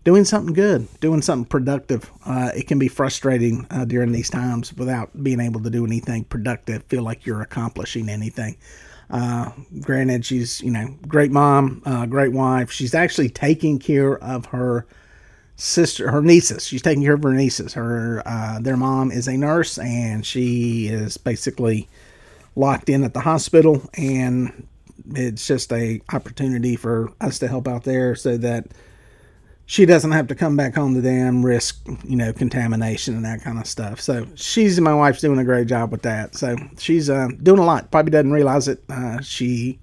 doing 0.08 0.24
something 0.24 0.54
good, 0.54 0.88
doing 1.02 1.22
something 1.22 1.44
productive. 1.44 2.10
Uh, 2.26 2.50
it 2.56 2.66
can 2.66 2.80
be 2.80 2.88
frustrating 2.88 3.68
uh, 3.72 3.84
during 3.84 4.14
these 4.14 4.30
times 4.30 4.74
without 4.78 5.10
being 5.22 5.42
able 5.42 5.62
to 5.62 5.70
do 5.70 5.86
anything 5.86 6.24
productive. 6.24 6.82
Feel 6.84 7.04
like 7.04 7.26
you're 7.26 7.42
accomplishing 7.42 8.08
anything. 8.08 8.56
Uh, 9.10 9.52
granted, 9.82 10.26
she's 10.26 10.62
you 10.62 10.72
know 10.72 10.88
great 11.10 11.30
mom, 11.30 11.82
uh, 11.86 12.06
great 12.06 12.32
wife. 12.32 12.72
She's 12.72 12.96
actually 12.96 13.28
taking 13.28 13.80
care 13.80 14.18
of 14.24 14.46
her 14.46 14.88
sister, 15.58 16.10
her 16.10 16.22
nieces. 16.22 16.66
She's 16.66 16.82
taking 16.82 17.04
care 17.04 17.16
of 17.16 17.24
her 17.24 17.34
nieces. 17.34 17.74
Her 17.74 18.24
uh, 18.26 18.60
their 18.62 18.78
mom 18.78 19.12
is 19.12 19.28
a 19.28 19.36
nurse, 19.36 19.78
and 19.78 20.26
she 20.26 20.88
is 20.88 21.18
basically 21.18 21.90
locked 22.56 22.88
in 22.88 23.04
at 23.04 23.14
the 23.14 23.20
hospital. 23.20 23.82
And 23.96 24.68
it's 25.16 25.46
just 25.46 25.74
a 25.74 26.00
opportunity 26.14 26.78
for 26.78 27.12
us 27.20 27.40
to 27.40 27.50
help 27.50 27.68
out 27.68 27.84
there, 27.84 28.16
so 28.16 28.38
that 28.38 28.68
she 29.70 29.86
doesn't 29.86 30.14
have 30.14 30.28
to 30.28 30.36
come 30.36 30.56
back 30.56 30.74
home 30.76 30.96
to 30.96 31.02
them, 31.02 31.46
risk 31.46 31.86
you 32.06 32.16
know 32.16 32.32
contamination 32.32 33.16
and 33.16 33.26
that 33.26 33.42
kind 33.42 33.60
of 33.60 33.68
stuff. 33.68 34.00
So 34.00 34.26
she's 34.34 34.80
my 34.80 34.94
wife's 34.94 35.20
doing 35.20 35.38
a 35.40 35.44
great 35.44 35.68
job 35.68 35.92
with 35.92 36.02
that. 36.04 36.36
So 36.36 36.56
she's 36.78 37.10
uh, 37.10 37.28
doing 37.44 37.60
a 37.60 37.66
lot. 37.66 37.92
Probably 37.92 38.12
doesn't 38.12 38.32
realize 38.32 38.70
it. 38.70 38.82
Uh, 38.90 39.20
she 39.22 39.78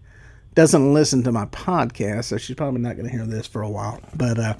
doesn't 0.55 0.95
listen 0.95 1.23
to 1.25 1.33
my 1.33 1.45
podcast, 1.47 2.25
so 2.25 2.39
she's 2.39 2.57
probably 2.57 2.81
not 2.81 2.97
going 2.97 3.07
to 3.09 3.13
hear 3.13 3.27
this 3.27 3.47
for 3.47 3.61
a 3.61 3.69
while. 3.69 4.01
But 4.17 4.39
uh, 4.39 4.55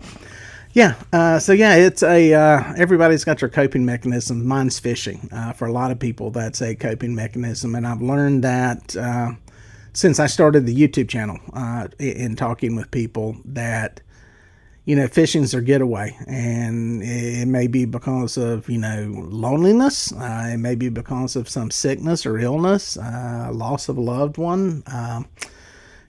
yeah. 0.75 0.95
Uh, 1.11 1.39
so 1.39 1.53
yeah, 1.53 1.77
it's 1.77 2.03
a 2.03 2.35
uh, 2.35 2.75
everybody's 2.77 3.25
got 3.25 3.39
their 3.39 3.49
coping 3.49 3.87
mechanism. 3.87 4.47
Mine's 4.47 4.79
fishing. 4.79 5.31
Uh, 5.33 5.55
for 5.55 5.67
a 5.67 5.73
lot 5.73 5.91
of 5.91 5.99
people, 5.99 6.33
that's 6.33 6.61
a 6.61 6.75
coping 6.75 7.15
mechanism, 7.15 7.75
and 7.75 7.87
I've 7.87 8.03
learned 8.03 8.45
that 8.45 8.95
since 9.95 10.21
I 10.21 10.27
started 10.27 10.67
the 10.67 10.77
YouTube 10.77 11.09
channel. 11.09 11.39
In 11.99 12.37
talking 12.37 12.77
with 12.77 12.91
people 12.91 13.39
that 13.47 14.03
you 14.85 14.95
know 14.95 15.07
fishing's 15.07 15.53
their 15.53 15.61
getaway, 15.61 16.17
and 16.27 17.03
it 17.03 17.47
may 17.49 17.67
be 17.67 17.85
because 17.85 18.37
of 18.37 18.69
you 18.69 18.79
know 18.79 19.11
loneliness. 19.29 20.13
Uh, 20.13 20.51
it 20.53 20.59
may 20.59 20.75
be 20.75 20.89
because 20.89 21.37
of 21.37 21.49
some 21.49 21.71
sickness 21.71 22.27
or 22.27 22.39
illness, 22.39 22.97
loss 22.97 23.89
of 23.89 23.97
a 23.97 24.01
loved 24.01 24.39
one. 24.39 24.83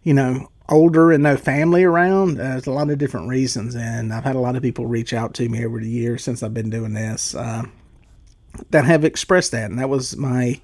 you 0.03 0.13
know, 0.13 0.50
older 0.70 1.12
and 1.12 1.24
no 1.24 1.38
family 1.38 1.84
around. 1.84 2.39
Uh, 2.39 2.44
there's 2.44 2.67
a 2.67 2.72
lot 2.72 2.89
of 2.89 2.98
different 2.98 3.27
reasons, 3.27 3.75
and 3.75 4.13
I've 4.13 4.24
had 4.24 4.36
a 4.36 4.39
lot 4.39 4.55
of 4.55 4.62
people 4.62 4.86
reach 4.86 5.13
out 5.13 5.34
to 5.36 5.50
me 5.50 5.65
over 5.65 5.79
the 5.79 5.89
years 5.89 6.24
since 6.24 6.44
I've 6.44 6.53
been 6.53 6.70
doing 6.70 6.94
this 6.94 7.36
uh, 7.36 7.63
that 8.72 8.86
have 8.86 9.03
expressed 9.03 9.51
that, 9.51 9.70
and 9.70 9.79
that 9.79 9.89
was 9.89 10.15
my. 10.17 10.60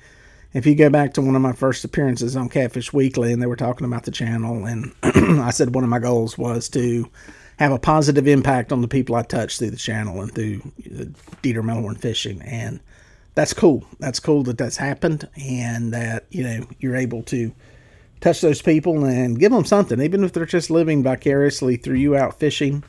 If 0.53 0.65
you 0.65 0.75
go 0.75 0.89
back 0.89 1.13
to 1.13 1.21
one 1.21 1.37
of 1.37 1.41
my 1.41 1.53
first 1.53 1.85
appearances 1.85 2.35
on 2.35 2.49
Catfish 2.49 2.91
Weekly, 2.91 3.31
and 3.31 3.41
they 3.41 3.47
were 3.47 3.55
talking 3.55 3.87
about 3.87 4.03
the 4.03 4.11
channel, 4.11 4.65
and 4.65 4.93
I 5.03 5.51
said 5.51 5.73
one 5.73 5.85
of 5.85 5.89
my 5.89 5.99
goals 5.99 6.37
was 6.37 6.67
to 6.69 7.09
have 7.61 7.71
a 7.71 7.77
positive 7.77 8.27
impact 8.27 8.71
on 8.71 8.81
the 8.81 8.87
people 8.87 9.13
I 9.13 9.21
touch 9.21 9.59
through 9.59 9.69
the 9.69 9.77
channel 9.77 10.19
and 10.19 10.33
through 10.33 10.61
Dieter 11.43 11.61
Melhorn 11.61 11.95
Fishing, 11.99 12.41
and 12.41 12.79
that's 13.35 13.53
cool. 13.53 13.85
That's 13.99 14.19
cool 14.19 14.41
that 14.43 14.57
that's 14.57 14.77
happened 14.77 15.29
and 15.39 15.93
that, 15.93 16.25
you 16.31 16.43
know, 16.43 16.65
you're 16.79 16.95
able 16.95 17.21
to 17.23 17.53
touch 18.19 18.41
those 18.41 18.63
people 18.63 19.05
and 19.05 19.39
give 19.39 19.51
them 19.51 19.63
something, 19.63 20.01
even 20.01 20.23
if 20.23 20.33
they're 20.33 20.47
just 20.47 20.71
living 20.71 21.03
vicariously 21.03 21.77
through 21.77 21.97
you 21.97 22.15
out 22.15 22.39
fishing. 22.39 22.83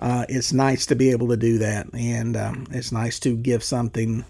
Uh, 0.00 0.26
it's 0.28 0.52
nice 0.52 0.86
to 0.86 0.96
be 0.96 1.10
able 1.12 1.28
to 1.28 1.36
do 1.36 1.58
that, 1.58 1.86
and 1.94 2.36
um, 2.36 2.66
it's 2.72 2.90
nice 2.90 3.20
to 3.20 3.36
give 3.36 3.62
something, 3.62 4.24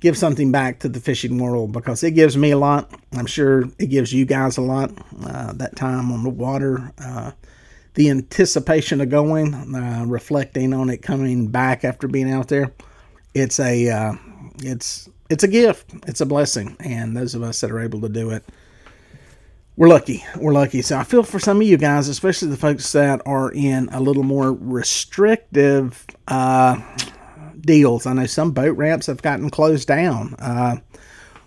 give 0.00 0.16
something 0.16 0.50
back 0.50 0.78
to 0.78 0.88
the 0.88 0.98
fishing 0.98 1.36
world 1.36 1.72
because 1.72 2.02
it 2.02 2.12
gives 2.12 2.38
me 2.38 2.52
a 2.52 2.58
lot. 2.58 2.90
I'm 3.12 3.26
sure 3.26 3.64
it 3.78 3.90
gives 3.90 4.14
you 4.14 4.24
guys 4.24 4.56
a 4.56 4.62
lot. 4.62 4.90
Uh, 5.22 5.52
that 5.52 5.76
time 5.76 6.10
on 6.10 6.22
the 6.24 6.30
water, 6.30 6.90
uh, 6.98 7.32
the 7.94 8.10
anticipation 8.10 9.00
of 9.00 9.08
going, 9.08 9.54
uh, 9.54 10.04
reflecting 10.06 10.72
on 10.72 10.90
it 10.90 10.98
coming 10.98 11.48
back 11.48 11.84
after 11.84 12.08
being 12.08 12.30
out 12.30 12.48
there. 12.48 12.72
It's 13.34 13.60
a 13.60 13.88
uh, 13.88 14.12
it's 14.62 15.08
it's 15.28 15.44
a 15.44 15.48
gift. 15.48 15.92
It's 16.06 16.20
a 16.20 16.26
blessing, 16.26 16.76
and 16.80 17.16
those 17.16 17.34
of 17.34 17.42
us 17.42 17.60
that 17.60 17.70
are 17.70 17.80
able 17.80 18.00
to 18.02 18.08
do 18.08 18.30
it, 18.30 18.44
we're 19.76 19.88
lucky. 19.88 20.24
We're 20.36 20.52
lucky. 20.52 20.82
So 20.82 20.98
I 20.98 21.04
feel 21.04 21.22
for 21.22 21.38
some 21.38 21.58
of 21.58 21.66
you 21.66 21.76
guys, 21.76 22.08
especially 22.08 22.48
the 22.48 22.56
folks 22.56 22.90
that 22.92 23.22
are 23.26 23.52
in 23.52 23.88
a 23.90 24.00
little 24.00 24.24
more 24.24 24.52
restrictive 24.52 26.06
uh, 26.28 26.80
deals. 27.60 28.06
I 28.06 28.12
know 28.12 28.26
some 28.26 28.52
boat 28.52 28.76
ramps 28.76 29.06
have 29.06 29.22
gotten 29.22 29.50
closed 29.50 29.88
down. 29.88 30.34
Uh, 30.38 30.76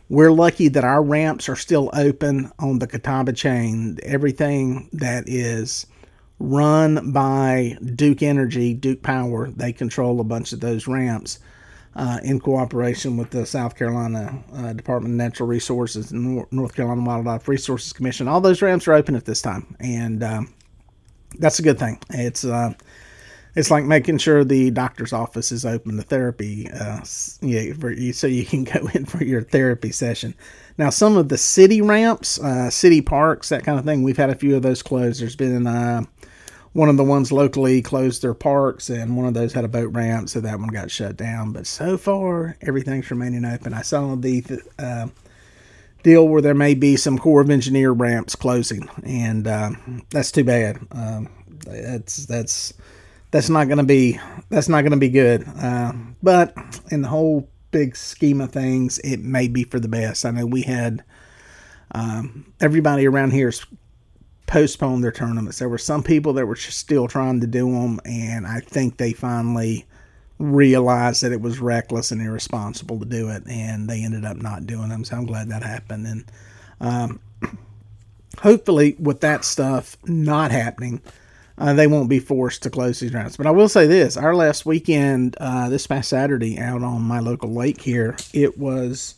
we're 0.09 0.31
lucky 0.31 0.67
that 0.67 0.83
our 0.83 1.03
ramps 1.03 1.49
are 1.49 1.55
still 1.55 1.89
open 1.93 2.51
on 2.59 2.79
the 2.79 2.87
Catawba 2.87 3.33
chain. 3.33 3.97
Everything 4.03 4.89
that 4.93 5.27
is 5.27 5.87
run 6.39 7.11
by 7.11 7.77
Duke 7.95 8.21
Energy, 8.21 8.73
Duke 8.73 9.01
Power, 9.01 9.49
they 9.49 9.73
control 9.73 10.19
a 10.19 10.23
bunch 10.23 10.51
of 10.51 10.59
those 10.59 10.87
ramps 10.87 11.39
uh, 11.95 12.19
in 12.23 12.39
cooperation 12.39 13.17
with 13.17 13.29
the 13.29 13.45
South 13.45 13.75
Carolina 13.75 14.43
uh, 14.53 14.73
Department 14.73 15.13
of 15.13 15.17
Natural 15.17 15.47
Resources 15.47 16.11
and 16.11 16.45
North 16.51 16.75
Carolina 16.75 17.03
Wildlife 17.03 17.47
Resources 17.47 17.93
Commission. 17.93 18.27
All 18.27 18.41
those 18.41 18.61
ramps 18.61 18.87
are 18.87 18.93
open 18.93 19.15
at 19.15 19.25
this 19.25 19.41
time, 19.41 19.75
and 19.79 20.23
um, 20.23 20.53
that's 21.39 21.59
a 21.59 21.63
good 21.63 21.79
thing. 21.79 21.99
It's 22.09 22.43
uh, 22.43 22.73
it's 23.55 23.69
like 23.69 23.85
making 23.85 24.17
sure 24.17 24.43
the 24.43 24.71
doctor's 24.71 25.13
office 25.13 25.51
is 25.51 25.65
open 25.65 25.97
to 25.97 26.03
therapy, 26.03 26.69
uh, 26.71 27.01
yeah, 27.41 27.73
for 27.73 27.91
you, 27.91 28.13
so 28.13 28.27
you 28.27 28.45
can 28.45 28.63
go 28.63 28.87
in 28.93 29.05
for 29.05 29.23
your 29.23 29.41
therapy 29.41 29.91
session. 29.91 30.33
Now, 30.77 30.89
some 30.89 31.17
of 31.17 31.29
the 31.29 31.37
city 31.37 31.81
ramps, 31.81 32.39
uh, 32.39 32.69
city 32.69 33.01
parks, 33.01 33.49
that 33.49 33.63
kind 33.63 33.77
of 33.77 33.85
thing, 33.85 34.01
we've 34.01 34.17
had 34.17 34.31
a 34.31 34.35
few 34.35 34.55
of 34.55 34.63
those 34.63 34.81
closed. 34.81 35.21
There's 35.21 35.35
been 35.35 35.67
uh, 35.67 36.03
one 36.73 36.89
of 36.89 36.97
the 36.97 37.03
ones 37.03 37.31
locally 37.31 37.81
closed 37.83 38.23
their 38.23 38.33
parks, 38.33 38.89
and 38.89 39.15
one 39.15 39.27
of 39.27 39.35
those 39.35 39.53
had 39.53 39.65
a 39.65 39.69
boat 39.69 39.93
ramp, 39.93 40.29
so 40.29 40.41
that 40.41 40.59
one 40.59 40.69
got 40.69 40.89
shut 40.89 41.15
down. 41.15 41.51
But 41.51 41.67
so 41.67 41.97
far, 41.97 42.57
everything's 42.61 43.11
remaining 43.11 43.45
open. 43.45 43.75
I 43.75 43.83
saw 43.83 44.15
the 44.15 44.43
uh, 44.79 45.07
deal 46.01 46.27
where 46.27 46.41
there 46.41 46.55
may 46.55 46.73
be 46.73 46.95
some 46.97 47.19
Corps 47.19 47.41
of 47.41 47.51
Engineer 47.51 47.91
ramps 47.91 48.35
closing, 48.35 48.89
and 49.03 49.47
uh, 49.47 49.71
that's 50.09 50.31
too 50.31 50.43
bad. 50.43 50.79
Um, 50.91 51.29
that's 51.67 52.25
that's 52.25 52.73
that's 53.33 53.49
not 53.49 53.65
going 53.65 53.79
to 53.79 53.83
be 53.83 54.19
that's 54.49 54.69
not 54.69 54.81
going 54.81 54.91
to 54.91 54.97
be 54.97 55.09
good. 55.09 55.43
Uh, 55.59 55.91
but 56.21 56.55
in 56.91 57.01
the 57.01 57.07
whole 57.07 57.49
big 57.71 57.95
scheme 57.95 58.39
of 58.39 58.51
things, 58.51 58.99
it 58.99 59.21
may 59.21 59.47
be 59.47 59.63
for 59.63 59.79
the 59.79 59.87
best. 59.87 60.23
I 60.23 60.29
know 60.29 60.45
we 60.45 60.61
had 60.61 61.03
um, 61.93 62.53
everybody 62.61 63.07
around 63.07 63.31
here 63.31 63.51
postponed 64.45 65.03
their 65.03 65.11
tournaments. 65.11 65.57
There 65.57 65.67
were 65.67 65.79
some 65.79 66.03
people 66.03 66.33
that 66.33 66.45
were 66.45 66.55
still 66.55 67.07
trying 67.07 67.41
to 67.41 67.47
do 67.47 67.71
them, 67.71 67.99
and 68.05 68.45
I 68.45 68.59
think 68.59 68.97
they 68.97 69.13
finally 69.13 69.87
realized 70.37 71.23
that 71.23 71.31
it 71.31 71.41
was 71.41 71.59
reckless 71.59 72.11
and 72.11 72.21
irresponsible 72.21 72.99
to 72.99 73.05
do 73.05 73.29
it, 73.29 73.47
and 73.47 73.89
they 73.89 74.03
ended 74.03 74.25
up 74.25 74.37
not 74.37 74.67
doing 74.67 74.89
them. 74.89 75.03
So 75.03 75.17
I'm 75.17 75.25
glad 75.25 75.49
that 75.49 75.63
happened. 75.63 76.05
And 76.05 76.31
um, 76.79 77.19
hopefully, 78.37 78.95
with 78.99 79.21
that 79.21 79.43
stuff 79.43 79.97
not 80.05 80.51
happening, 80.51 81.01
uh, 81.57 81.73
they 81.73 81.87
won't 81.87 82.09
be 82.09 82.19
forced 82.19 82.63
to 82.63 82.69
close 82.69 82.99
these 82.99 83.13
rounds. 83.13 83.37
But 83.37 83.47
I 83.47 83.51
will 83.51 83.69
say 83.69 83.87
this: 83.87 84.17
our 84.17 84.35
last 84.35 84.65
weekend, 84.65 85.35
uh, 85.39 85.69
this 85.69 85.87
past 85.87 86.09
Saturday, 86.09 86.59
out 86.59 86.83
on 86.83 87.01
my 87.01 87.19
local 87.19 87.53
lake 87.53 87.81
here, 87.81 88.15
it 88.33 88.57
was 88.57 89.15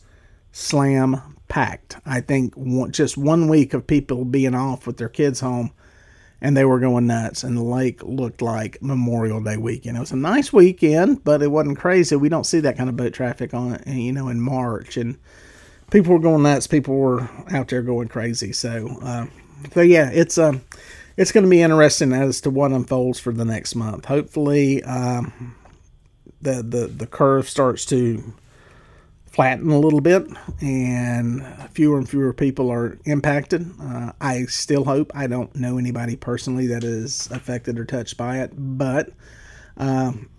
slam 0.52 1.20
packed. 1.48 1.96
I 2.04 2.20
think 2.20 2.54
one, 2.54 2.92
just 2.92 3.16
one 3.16 3.48
week 3.48 3.74
of 3.74 3.86
people 3.86 4.24
being 4.24 4.54
off 4.54 4.86
with 4.86 4.96
their 4.96 5.08
kids 5.08 5.40
home, 5.40 5.72
and 6.40 6.56
they 6.56 6.64
were 6.64 6.80
going 6.80 7.06
nuts. 7.06 7.42
And 7.42 7.56
the 7.56 7.62
lake 7.62 8.02
looked 8.02 8.42
like 8.42 8.82
Memorial 8.82 9.42
Day 9.42 9.56
weekend. 9.56 9.96
It 9.96 10.00
was 10.00 10.12
a 10.12 10.16
nice 10.16 10.52
weekend, 10.52 11.24
but 11.24 11.42
it 11.42 11.50
wasn't 11.50 11.78
crazy. 11.78 12.16
We 12.16 12.28
don't 12.28 12.46
see 12.46 12.60
that 12.60 12.76
kind 12.76 12.88
of 12.88 12.96
boat 12.96 13.14
traffic 13.14 13.54
on 13.54 13.82
you 13.86 14.12
know, 14.12 14.28
in 14.28 14.40
March. 14.40 14.96
And 14.96 15.18
people 15.90 16.12
were 16.12 16.18
going 16.18 16.42
nuts. 16.42 16.66
People 16.66 16.96
were 16.96 17.28
out 17.50 17.68
there 17.68 17.82
going 17.82 18.08
crazy. 18.08 18.52
So, 18.52 18.98
uh, 19.02 19.26
so 19.72 19.80
yeah, 19.80 20.10
it's 20.10 20.38
um, 20.38 20.62
it's 21.16 21.32
going 21.32 21.44
to 21.44 21.50
be 21.50 21.62
interesting 21.62 22.12
as 22.12 22.40
to 22.42 22.50
what 22.50 22.72
unfolds 22.72 23.18
for 23.18 23.32
the 23.32 23.44
next 23.44 23.74
month. 23.74 24.04
Hopefully, 24.06 24.82
um, 24.84 25.56
the 26.42 26.62
the 26.62 26.86
the 26.86 27.06
curve 27.06 27.48
starts 27.48 27.84
to 27.86 28.34
flatten 29.36 29.70
a 29.70 29.78
little 29.78 30.00
bit 30.00 30.26
and 30.62 31.44
fewer 31.72 31.98
and 31.98 32.08
fewer 32.08 32.32
people 32.32 32.70
are 32.72 32.98
impacted. 33.04 33.70
Uh, 33.78 34.10
I 34.18 34.46
still 34.46 34.84
hope, 34.84 35.12
I 35.14 35.26
don't 35.26 35.54
know 35.54 35.76
anybody 35.76 36.16
personally 36.16 36.66
that 36.68 36.82
is 36.82 37.28
affected 37.30 37.78
or 37.78 37.84
touched 37.84 38.16
by 38.16 38.38
it, 38.38 38.52
but 38.56 39.10
um, 39.76 40.30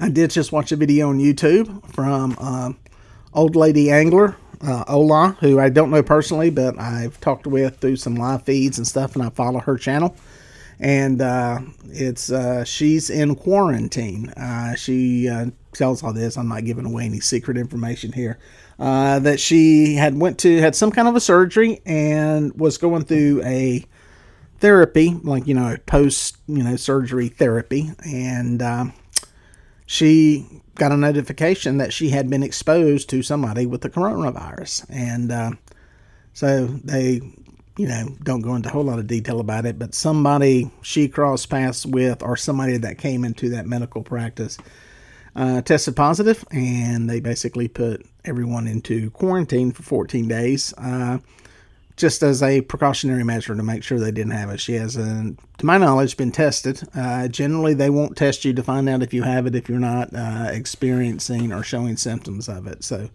I 0.00 0.08
did 0.08 0.30
just 0.32 0.50
watch 0.50 0.72
a 0.72 0.76
video 0.76 1.10
on 1.10 1.20
YouTube 1.20 1.86
from 1.94 2.36
uh, 2.40 2.72
Old 3.32 3.54
Lady 3.54 3.92
Angler, 3.92 4.34
uh, 4.62 4.84
Ola, 4.88 5.36
who 5.40 5.58
I 5.58 5.68
don't 5.68 5.90
know 5.90 6.02
personally, 6.02 6.50
but 6.50 6.78
I've 6.78 7.20
talked 7.20 7.46
with 7.46 7.78
through 7.78 7.96
some 7.96 8.16
live 8.16 8.42
feeds 8.42 8.78
and 8.78 8.86
stuff, 8.86 9.14
and 9.14 9.24
I 9.24 9.30
follow 9.30 9.60
her 9.60 9.76
channel 9.76 10.16
and 10.80 11.20
uh, 11.20 11.60
it's 11.90 12.32
uh, 12.32 12.64
she's 12.64 13.10
in 13.10 13.34
quarantine. 13.36 14.30
Uh, 14.30 14.74
she 14.74 15.28
uh, 15.28 15.46
tells 15.72 16.02
all 16.02 16.12
this. 16.12 16.36
I'm 16.36 16.48
not 16.48 16.64
giving 16.64 16.86
away 16.86 17.04
any 17.04 17.20
secret 17.20 17.58
information 17.58 18.12
here. 18.12 18.38
Uh, 18.78 19.18
that 19.18 19.38
she 19.38 19.94
had 19.96 20.18
went 20.18 20.38
to 20.38 20.58
had 20.58 20.74
some 20.74 20.90
kind 20.90 21.06
of 21.06 21.14
a 21.14 21.20
surgery 21.20 21.82
and 21.84 22.58
was 22.58 22.78
going 22.78 23.04
through 23.04 23.42
a 23.44 23.84
therapy, 24.60 25.14
like 25.22 25.46
you 25.46 25.54
know, 25.54 25.76
post 25.84 26.38
you 26.48 26.62
know 26.62 26.76
surgery 26.76 27.28
therapy, 27.28 27.90
and 28.06 28.62
um, 28.62 28.94
she 29.90 30.46
got 30.76 30.92
a 30.92 30.96
notification 30.96 31.78
that 31.78 31.92
she 31.92 32.10
had 32.10 32.30
been 32.30 32.44
exposed 32.44 33.10
to 33.10 33.24
somebody 33.24 33.66
with 33.66 33.80
the 33.80 33.90
coronavirus, 33.90 34.86
and 34.88 35.32
uh, 35.32 35.50
so 36.32 36.68
they 36.84 37.20
you 37.76 37.88
know, 37.88 38.14
don't 38.22 38.42
go 38.42 38.54
into 38.54 38.68
a 38.68 38.72
whole 38.72 38.84
lot 38.84 39.00
of 39.00 39.08
detail 39.08 39.40
about 39.40 39.66
it, 39.66 39.80
but 39.80 39.92
somebody 39.92 40.70
she 40.80 41.08
crossed 41.08 41.50
paths 41.50 41.84
with 41.84 42.22
or 42.22 42.36
somebody 42.36 42.76
that 42.76 42.98
came 42.98 43.24
into 43.24 43.48
that 43.48 43.66
medical 43.66 44.04
practice 44.04 44.58
uh, 45.34 45.60
tested 45.62 45.96
positive, 45.96 46.44
and 46.52 47.10
they 47.10 47.18
basically 47.18 47.66
put 47.66 48.06
everyone 48.24 48.68
into 48.68 49.10
quarantine 49.10 49.72
for 49.72 49.82
14 49.82 50.28
days, 50.28 50.72
uh, 50.78 51.18
just 52.00 52.22
as 52.22 52.42
a 52.42 52.62
precautionary 52.62 53.22
measure 53.22 53.54
to 53.54 53.62
make 53.62 53.84
sure 53.84 54.00
they 54.00 54.10
didn't 54.10 54.32
have 54.32 54.50
it. 54.50 54.58
She 54.58 54.72
has, 54.74 54.96
uh, 54.96 55.30
to 55.58 55.66
my 55.66 55.76
knowledge, 55.76 56.16
been 56.16 56.32
tested. 56.32 56.82
Uh, 56.94 57.28
generally, 57.28 57.74
they 57.74 57.90
won't 57.90 58.16
test 58.16 58.44
you 58.44 58.54
to 58.54 58.62
find 58.62 58.88
out 58.88 59.02
if 59.02 59.12
you 59.12 59.22
have 59.22 59.46
it 59.46 59.54
if 59.54 59.68
you're 59.68 59.78
not 59.78 60.12
uh, 60.14 60.48
experiencing 60.50 61.52
or 61.52 61.62
showing 61.62 61.96
symptoms 61.96 62.48
of 62.48 62.66
it. 62.66 62.82
So, 62.82 63.10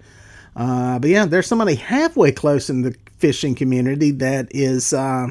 uh, 0.56 1.00
but 1.00 1.10
yeah, 1.10 1.26
there's 1.26 1.48
somebody 1.48 1.76
halfway 1.76 2.32
close 2.32 2.70
in 2.70 2.84
the 2.84 2.96
fishing 3.18 3.56
community 3.56 4.12
that 4.12 4.48
is, 4.52 4.94
uh, 4.94 5.28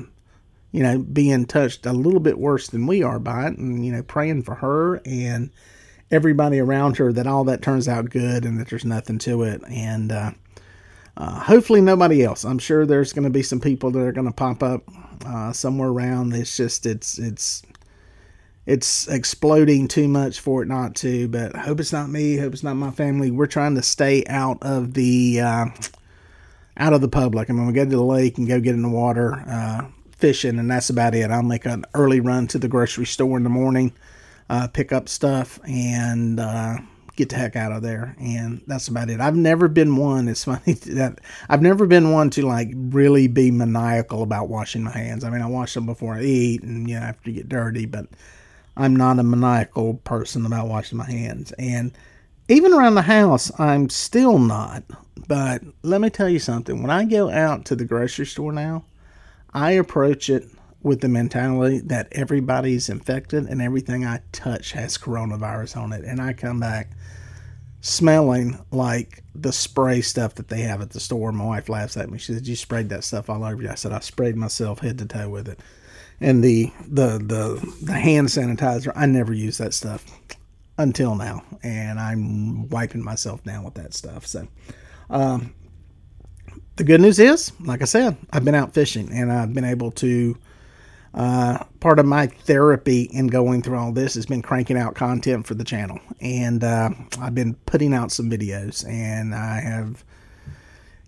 you 0.72 0.82
know, 0.82 0.98
being 0.98 1.46
touched 1.46 1.86
a 1.86 1.92
little 1.92 2.20
bit 2.20 2.38
worse 2.38 2.66
than 2.68 2.86
we 2.86 3.02
are 3.04 3.20
by 3.20 3.46
it, 3.46 3.56
and 3.56 3.86
you 3.86 3.92
know, 3.92 4.02
praying 4.02 4.42
for 4.42 4.56
her 4.56 5.00
and 5.06 5.50
everybody 6.10 6.58
around 6.58 6.96
her 6.96 7.12
that 7.12 7.26
all 7.26 7.44
that 7.44 7.62
turns 7.62 7.88
out 7.88 8.10
good 8.10 8.44
and 8.44 8.58
that 8.58 8.68
there's 8.68 8.84
nothing 8.84 9.18
to 9.18 9.44
it, 9.44 9.62
and 9.68 10.12
uh, 11.16 11.40
hopefully 11.40 11.80
nobody 11.80 12.24
else. 12.24 12.44
I'm 12.44 12.58
sure 12.58 12.86
there's 12.86 13.12
going 13.12 13.24
to 13.24 13.30
be 13.30 13.42
some 13.42 13.60
people 13.60 13.90
that 13.92 14.00
are 14.00 14.12
going 14.12 14.26
to 14.26 14.32
pop 14.32 14.62
up 14.62 14.82
uh, 15.24 15.52
somewhere 15.52 15.88
around. 15.88 16.34
It's 16.34 16.56
just 16.56 16.86
it's 16.86 17.18
it's 17.18 17.62
it's 18.66 19.06
exploding 19.08 19.88
too 19.88 20.08
much 20.08 20.40
for 20.40 20.62
it 20.62 20.66
not 20.66 20.94
to. 20.96 21.28
But 21.28 21.54
hope 21.54 21.80
it's 21.80 21.92
not 21.92 22.08
me. 22.08 22.36
Hope 22.36 22.52
it's 22.52 22.62
not 22.64 22.74
my 22.74 22.90
family. 22.90 23.30
We're 23.30 23.46
trying 23.46 23.76
to 23.76 23.82
stay 23.82 24.24
out 24.28 24.58
of 24.62 24.94
the 24.94 25.40
uh, 25.40 25.66
out 26.76 26.92
of 26.92 27.00
the 27.00 27.08
public. 27.08 27.48
I 27.48 27.52
mean, 27.52 27.66
we 27.66 27.72
go 27.72 27.84
to 27.84 27.90
the 27.90 28.02
lake 28.02 28.38
and 28.38 28.48
go 28.48 28.60
get 28.60 28.74
in 28.74 28.82
the 28.82 28.88
water 28.88 29.34
uh, 29.46 29.86
fishing, 30.16 30.58
and 30.58 30.70
that's 30.70 30.90
about 30.90 31.14
it. 31.14 31.30
I'll 31.30 31.42
make 31.42 31.66
an 31.66 31.84
early 31.94 32.20
run 32.20 32.48
to 32.48 32.58
the 32.58 32.68
grocery 32.68 33.06
store 33.06 33.36
in 33.36 33.44
the 33.44 33.50
morning, 33.50 33.92
uh, 34.50 34.68
pick 34.68 34.92
up 34.92 35.08
stuff, 35.08 35.60
and 35.64 36.40
uh, 36.40 36.78
get 37.16 37.28
the 37.28 37.36
heck 37.36 37.56
out 37.56 37.72
of 37.72 37.82
there. 37.82 38.16
And 38.18 38.62
that's 38.66 38.88
about 38.88 39.10
it. 39.10 39.20
I've 39.20 39.36
never 39.36 39.68
been 39.68 39.96
one. 39.96 40.28
It's 40.28 40.44
funny 40.44 40.72
that 40.72 41.20
I've 41.48 41.62
never 41.62 41.86
been 41.86 42.12
one 42.12 42.30
to 42.30 42.46
like 42.46 42.70
really 42.74 43.28
be 43.28 43.50
maniacal 43.50 44.22
about 44.22 44.48
washing 44.48 44.82
my 44.82 44.92
hands. 44.92 45.24
I 45.24 45.30
mean, 45.30 45.42
I 45.42 45.46
wash 45.46 45.74
them 45.74 45.86
before 45.86 46.14
I 46.14 46.22
eat, 46.22 46.62
and 46.62 46.88
you 46.88 46.98
know, 46.98 47.02
after 47.02 47.30
you 47.30 47.36
get 47.36 47.48
dirty, 47.48 47.86
but 47.86 48.06
I'm 48.76 48.96
not 48.96 49.18
a 49.18 49.22
maniacal 49.22 49.94
person 49.94 50.44
about 50.46 50.68
washing 50.68 50.98
my 50.98 51.10
hands. 51.10 51.52
And 51.52 51.92
even 52.48 52.72
around 52.72 52.94
the 52.94 53.02
house, 53.02 53.50
I'm 53.58 53.88
still 53.88 54.38
not. 54.38 54.84
But 55.28 55.62
let 55.82 56.00
me 56.00 56.10
tell 56.10 56.28
you 56.28 56.38
something. 56.38 56.82
When 56.82 56.90
I 56.90 57.04
go 57.04 57.30
out 57.30 57.64
to 57.66 57.76
the 57.76 57.84
grocery 57.84 58.26
store 58.26 58.52
now, 58.52 58.84
I 59.54 59.72
approach 59.72 60.28
it 60.28 60.48
with 60.84 61.00
the 61.00 61.08
mentality 61.08 61.80
that 61.80 62.06
everybody's 62.12 62.90
infected 62.90 63.46
and 63.46 63.60
everything 63.60 64.04
I 64.04 64.20
touch 64.32 64.72
has 64.72 64.98
coronavirus 64.98 65.78
on 65.78 65.92
it. 65.94 66.04
And 66.04 66.20
I 66.20 66.34
come 66.34 66.60
back 66.60 66.90
smelling 67.80 68.62
like 68.70 69.24
the 69.34 69.50
spray 69.50 70.02
stuff 70.02 70.34
that 70.36 70.48
they 70.48 70.60
have 70.60 70.82
at 70.82 70.90
the 70.90 71.00
store. 71.00 71.32
My 71.32 71.46
wife 71.46 71.70
laughs 71.70 71.96
at 71.96 72.10
me. 72.10 72.18
She 72.18 72.34
said, 72.34 72.46
"You 72.46 72.54
sprayed 72.54 72.90
that 72.90 73.02
stuff 73.02 73.30
all 73.30 73.42
over 73.44 73.62
you." 73.62 73.70
I 73.70 73.74
said, 73.74 73.92
"I 73.92 74.00
sprayed 74.00 74.36
myself 74.36 74.80
head 74.80 74.98
to 74.98 75.06
toe 75.06 75.30
with 75.30 75.48
it." 75.48 75.58
And 76.20 76.44
the 76.44 76.70
the 76.86 77.18
the 77.18 77.76
the 77.82 77.92
hand 77.94 78.28
sanitizer, 78.28 78.92
I 78.94 79.06
never 79.06 79.32
use 79.32 79.58
that 79.58 79.72
stuff 79.72 80.04
until 80.76 81.14
now, 81.14 81.44
and 81.62 81.98
I'm 81.98 82.68
wiping 82.68 83.02
myself 83.02 83.42
down 83.42 83.64
with 83.64 83.74
that 83.74 83.94
stuff. 83.94 84.26
So, 84.26 84.48
um, 85.08 85.54
the 86.76 86.84
good 86.84 87.00
news 87.00 87.18
is, 87.18 87.52
like 87.60 87.80
I 87.80 87.86
said, 87.86 88.18
I've 88.30 88.44
been 88.44 88.54
out 88.54 88.74
fishing 88.74 89.10
and 89.12 89.32
I've 89.32 89.54
been 89.54 89.64
able 89.64 89.90
to 89.92 90.36
uh, 91.14 91.64
part 91.80 91.98
of 91.98 92.06
my 92.06 92.26
therapy 92.26 93.02
in 93.12 93.28
going 93.28 93.62
through 93.62 93.78
all 93.78 93.92
this 93.92 94.14
has 94.14 94.26
been 94.26 94.42
cranking 94.42 94.76
out 94.76 94.94
content 94.94 95.46
for 95.46 95.54
the 95.54 95.64
channel, 95.64 96.00
and 96.20 96.64
uh, 96.64 96.90
I've 97.20 97.34
been 97.34 97.54
putting 97.66 97.94
out 97.94 98.10
some 98.10 98.30
videos, 98.30 98.86
and 98.88 99.34
I 99.34 99.60
have 99.60 100.04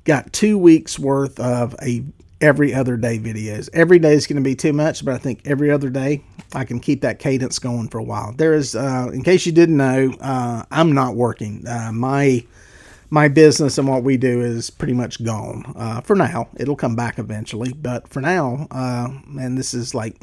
got 0.04 0.32
two 0.32 0.56
weeks 0.56 0.98
worth 0.98 1.40
of 1.40 1.74
a 1.82 2.04
every 2.40 2.74
other 2.74 2.96
day 2.96 3.18
videos. 3.18 3.68
Every 3.72 3.98
day 3.98 4.12
is 4.12 4.26
going 4.26 4.36
to 4.36 4.42
be 4.42 4.54
too 4.54 4.72
much, 4.72 5.04
but 5.04 5.14
I 5.14 5.18
think 5.18 5.40
every 5.44 5.70
other 5.70 5.90
day 5.90 6.22
I 6.54 6.64
can 6.64 6.80
keep 6.80 7.00
that 7.00 7.18
cadence 7.18 7.58
going 7.58 7.88
for 7.88 7.98
a 7.98 8.02
while. 8.02 8.32
There 8.32 8.54
is, 8.54 8.76
uh, 8.76 9.10
in 9.12 9.22
case 9.22 9.46
you 9.46 9.52
didn't 9.52 9.76
know, 9.76 10.12
uh, 10.20 10.64
I'm 10.70 10.92
not 10.92 11.16
working. 11.16 11.66
Uh, 11.66 11.92
my 11.92 12.44
my 13.10 13.28
business 13.28 13.78
and 13.78 13.88
what 13.88 14.02
we 14.02 14.16
do 14.16 14.40
is 14.40 14.70
pretty 14.70 14.92
much 14.92 15.22
gone 15.22 15.72
uh, 15.76 16.00
for 16.00 16.16
now. 16.16 16.48
It'll 16.56 16.76
come 16.76 16.96
back 16.96 17.18
eventually, 17.18 17.72
but 17.72 18.08
for 18.08 18.20
now, 18.20 18.66
uh, 18.70 19.08
and 19.38 19.56
this 19.56 19.74
is 19.74 19.94
like 19.94 20.16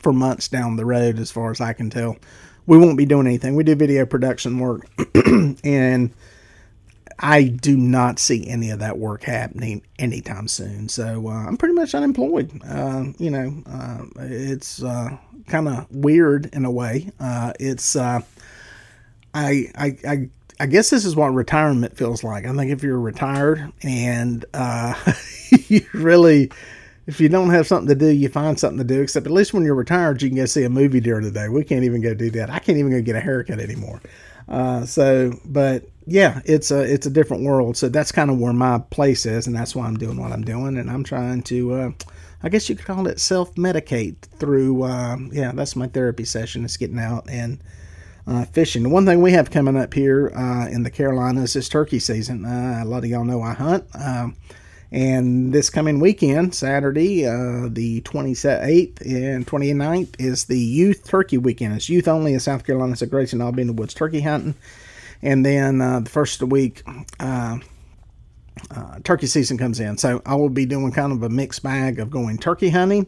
for 0.00 0.12
months 0.12 0.48
down 0.48 0.76
the 0.76 0.84
road, 0.84 1.18
as 1.18 1.30
far 1.30 1.50
as 1.50 1.60
I 1.60 1.72
can 1.72 1.90
tell, 1.90 2.16
we 2.66 2.78
won't 2.78 2.98
be 2.98 3.06
doing 3.06 3.26
anything. 3.26 3.56
We 3.56 3.64
do 3.64 3.74
video 3.74 4.04
production 4.06 4.58
work, 4.58 4.86
and 5.64 6.12
I 7.18 7.44
do 7.44 7.76
not 7.76 8.18
see 8.18 8.48
any 8.48 8.70
of 8.70 8.78
that 8.80 8.98
work 8.98 9.24
happening 9.24 9.82
anytime 9.98 10.48
soon. 10.48 10.88
So 10.88 11.28
uh, 11.28 11.46
I'm 11.46 11.56
pretty 11.56 11.74
much 11.74 11.94
unemployed. 11.94 12.60
Uh, 12.66 13.06
you 13.18 13.30
know, 13.30 13.62
uh, 13.66 14.04
it's 14.18 14.82
uh, 14.82 15.16
kind 15.46 15.68
of 15.68 15.86
weird 15.90 16.46
in 16.52 16.64
a 16.64 16.70
way. 16.70 17.10
it's 17.58 17.96
I, 17.96 18.24
I 19.32 19.96
I 20.06 20.28
I 20.60 20.66
guess 20.66 20.90
this 20.90 21.06
is 21.06 21.16
what 21.16 21.32
retirement 21.32 21.96
feels 21.96 22.22
like. 22.22 22.44
I 22.44 22.52
think 22.52 22.70
if 22.70 22.82
you're 22.82 23.00
retired 23.00 23.72
and 23.82 24.44
uh, 24.52 24.94
you 25.68 25.86
really, 25.94 26.52
if 27.06 27.18
you 27.18 27.30
don't 27.30 27.48
have 27.48 27.66
something 27.66 27.88
to 27.88 27.94
do, 27.94 28.10
you 28.10 28.28
find 28.28 28.60
something 28.60 28.76
to 28.76 28.84
do. 28.84 29.00
Except 29.00 29.24
at 29.24 29.32
least 29.32 29.54
when 29.54 29.64
you're 29.64 29.74
retired, 29.74 30.20
you 30.20 30.28
can 30.28 30.36
go 30.36 30.44
see 30.44 30.64
a 30.64 30.68
movie 30.68 31.00
during 31.00 31.24
the 31.24 31.30
day. 31.30 31.48
We 31.48 31.64
can't 31.64 31.84
even 31.84 32.02
go 32.02 32.12
do 32.12 32.30
that. 32.32 32.50
I 32.50 32.58
can't 32.58 32.76
even 32.76 32.92
go 32.92 33.00
get 33.00 33.16
a 33.16 33.20
haircut 33.20 33.58
anymore. 33.58 34.02
Uh, 34.50 34.84
so, 34.84 35.32
but 35.46 35.84
yeah, 36.06 36.42
it's 36.44 36.70
a 36.70 36.80
it's 36.82 37.06
a 37.06 37.10
different 37.10 37.42
world. 37.42 37.78
So 37.78 37.88
that's 37.88 38.12
kind 38.12 38.30
of 38.30 38.38
where 38.38 38.52
my 38.52 38.80
place 38.90 39.24
is, 39.24 39.46
and 39.46 39.56
that's 39.56 39.74
why 39.74 39.86
I'm 39.86 39.96
doing 39.96 40.20
what 40.20 40.30
I'm 40.30 40.44
doing, 40.44 40.76
and 40.76 40.90
I'm 40.90 41.04
trying 41.04 41.42
to. 41.44 41.72
Uh, 41.72 41.92
I 42.42 42.50
guess 42.50 42.68
you 42.68 42.76
could 42.76 42.86
call 42.86 43.06
it 43.06 43.18
self 43.18 43.54
medicate 43.54 44.16
through. 44.38 44.82
Um, 44.82 45.30
yeah, 45.32 45.52
that's 45.52 45.74
my 45.74 45.86
therapy 45.86 46.26
session. 46.26 46.66
It's 46.66 46.76
getting 46.76 46.98
out 46.98 47.30
and 47.30 47.62
uh, 48.30 48.44
fishing. 48.44 48.88
One 48.90 49.04
thing 49.04 49.20
we 49.20 49.32
have 49.32 49.50
coming 49.50 49.76
up 49.76 49.92
here 49.92 50.32
uh, 50.34 50.68
in 50.68 50.84
the 50.84 50.90
Carolinas 50.90 51.56
is 51.56 51.68
turkey 51.68 51.98
season. 51.98 52.44
Uh, 52.44 52.80
a 52.82 52.86
lot 52.86 53.02
of 53.02 53.10
y'all 53.10 53.24
know 53.24 53.42
I 53.42 53.54
hunt. 53.54 53.84
Um, 53.94 54.36
and 54.92 55.52
this 55.52 55.68
coming 55.68 56.00
weekend, 56.00 56.54
Saturday, 56.54 57.26
uh, 57.26 57.68
the 57.68 58.00
28th 58.02 59.00
and 59.00 59.46
29th, 59.46 60.14
is 60.18 60.44
the 60.44 60.58
Youth 60.58 61.08
Turkey 61.08 61.38
Weekend. 61.38 61.74
It's 61.74 61.88
youth 61.88 62.08
only 62.08 62.32
in 62.34 62.40
South 62.40 62.64
Carolina. 62.64 62.92
It's 62.92 63.02
a 63.02 63.06
Grayson 63.06 63.40
I'll 63.40 63.52
be 63.52 63.62
in 63.62 63.68
the 63.68 63.72
woods 63.72 63.94
turkey 63.94 64.20
hunting. 64.20 64.54
And 65.22 65.44
then 65.44 65.80
uh, 65.80 66.00
the 66.00 66.10
first 66.10 66.34
of 66.34 66.48
the 66.48 66.52
week, 66.52 66.82
uh, 67.18 67.58
turkey 69.04 69.26
season 69.26 69.58
comes 69.58 69.80
in. 69.80 69.98
So 69.98 70.22
I 70.24 70.34
will 70.36 70.48
be 70.48 70.66
doing 70.66 70.92
kind 70.92 71.12
of 71.12 71.22
a 71.22 71.28
mixed 71.28 71.62
bag 71.62 71.98
of 71.98 72.10
going 72.10 72.38
turkey 72.38 72.70
hunting 72.70 73.06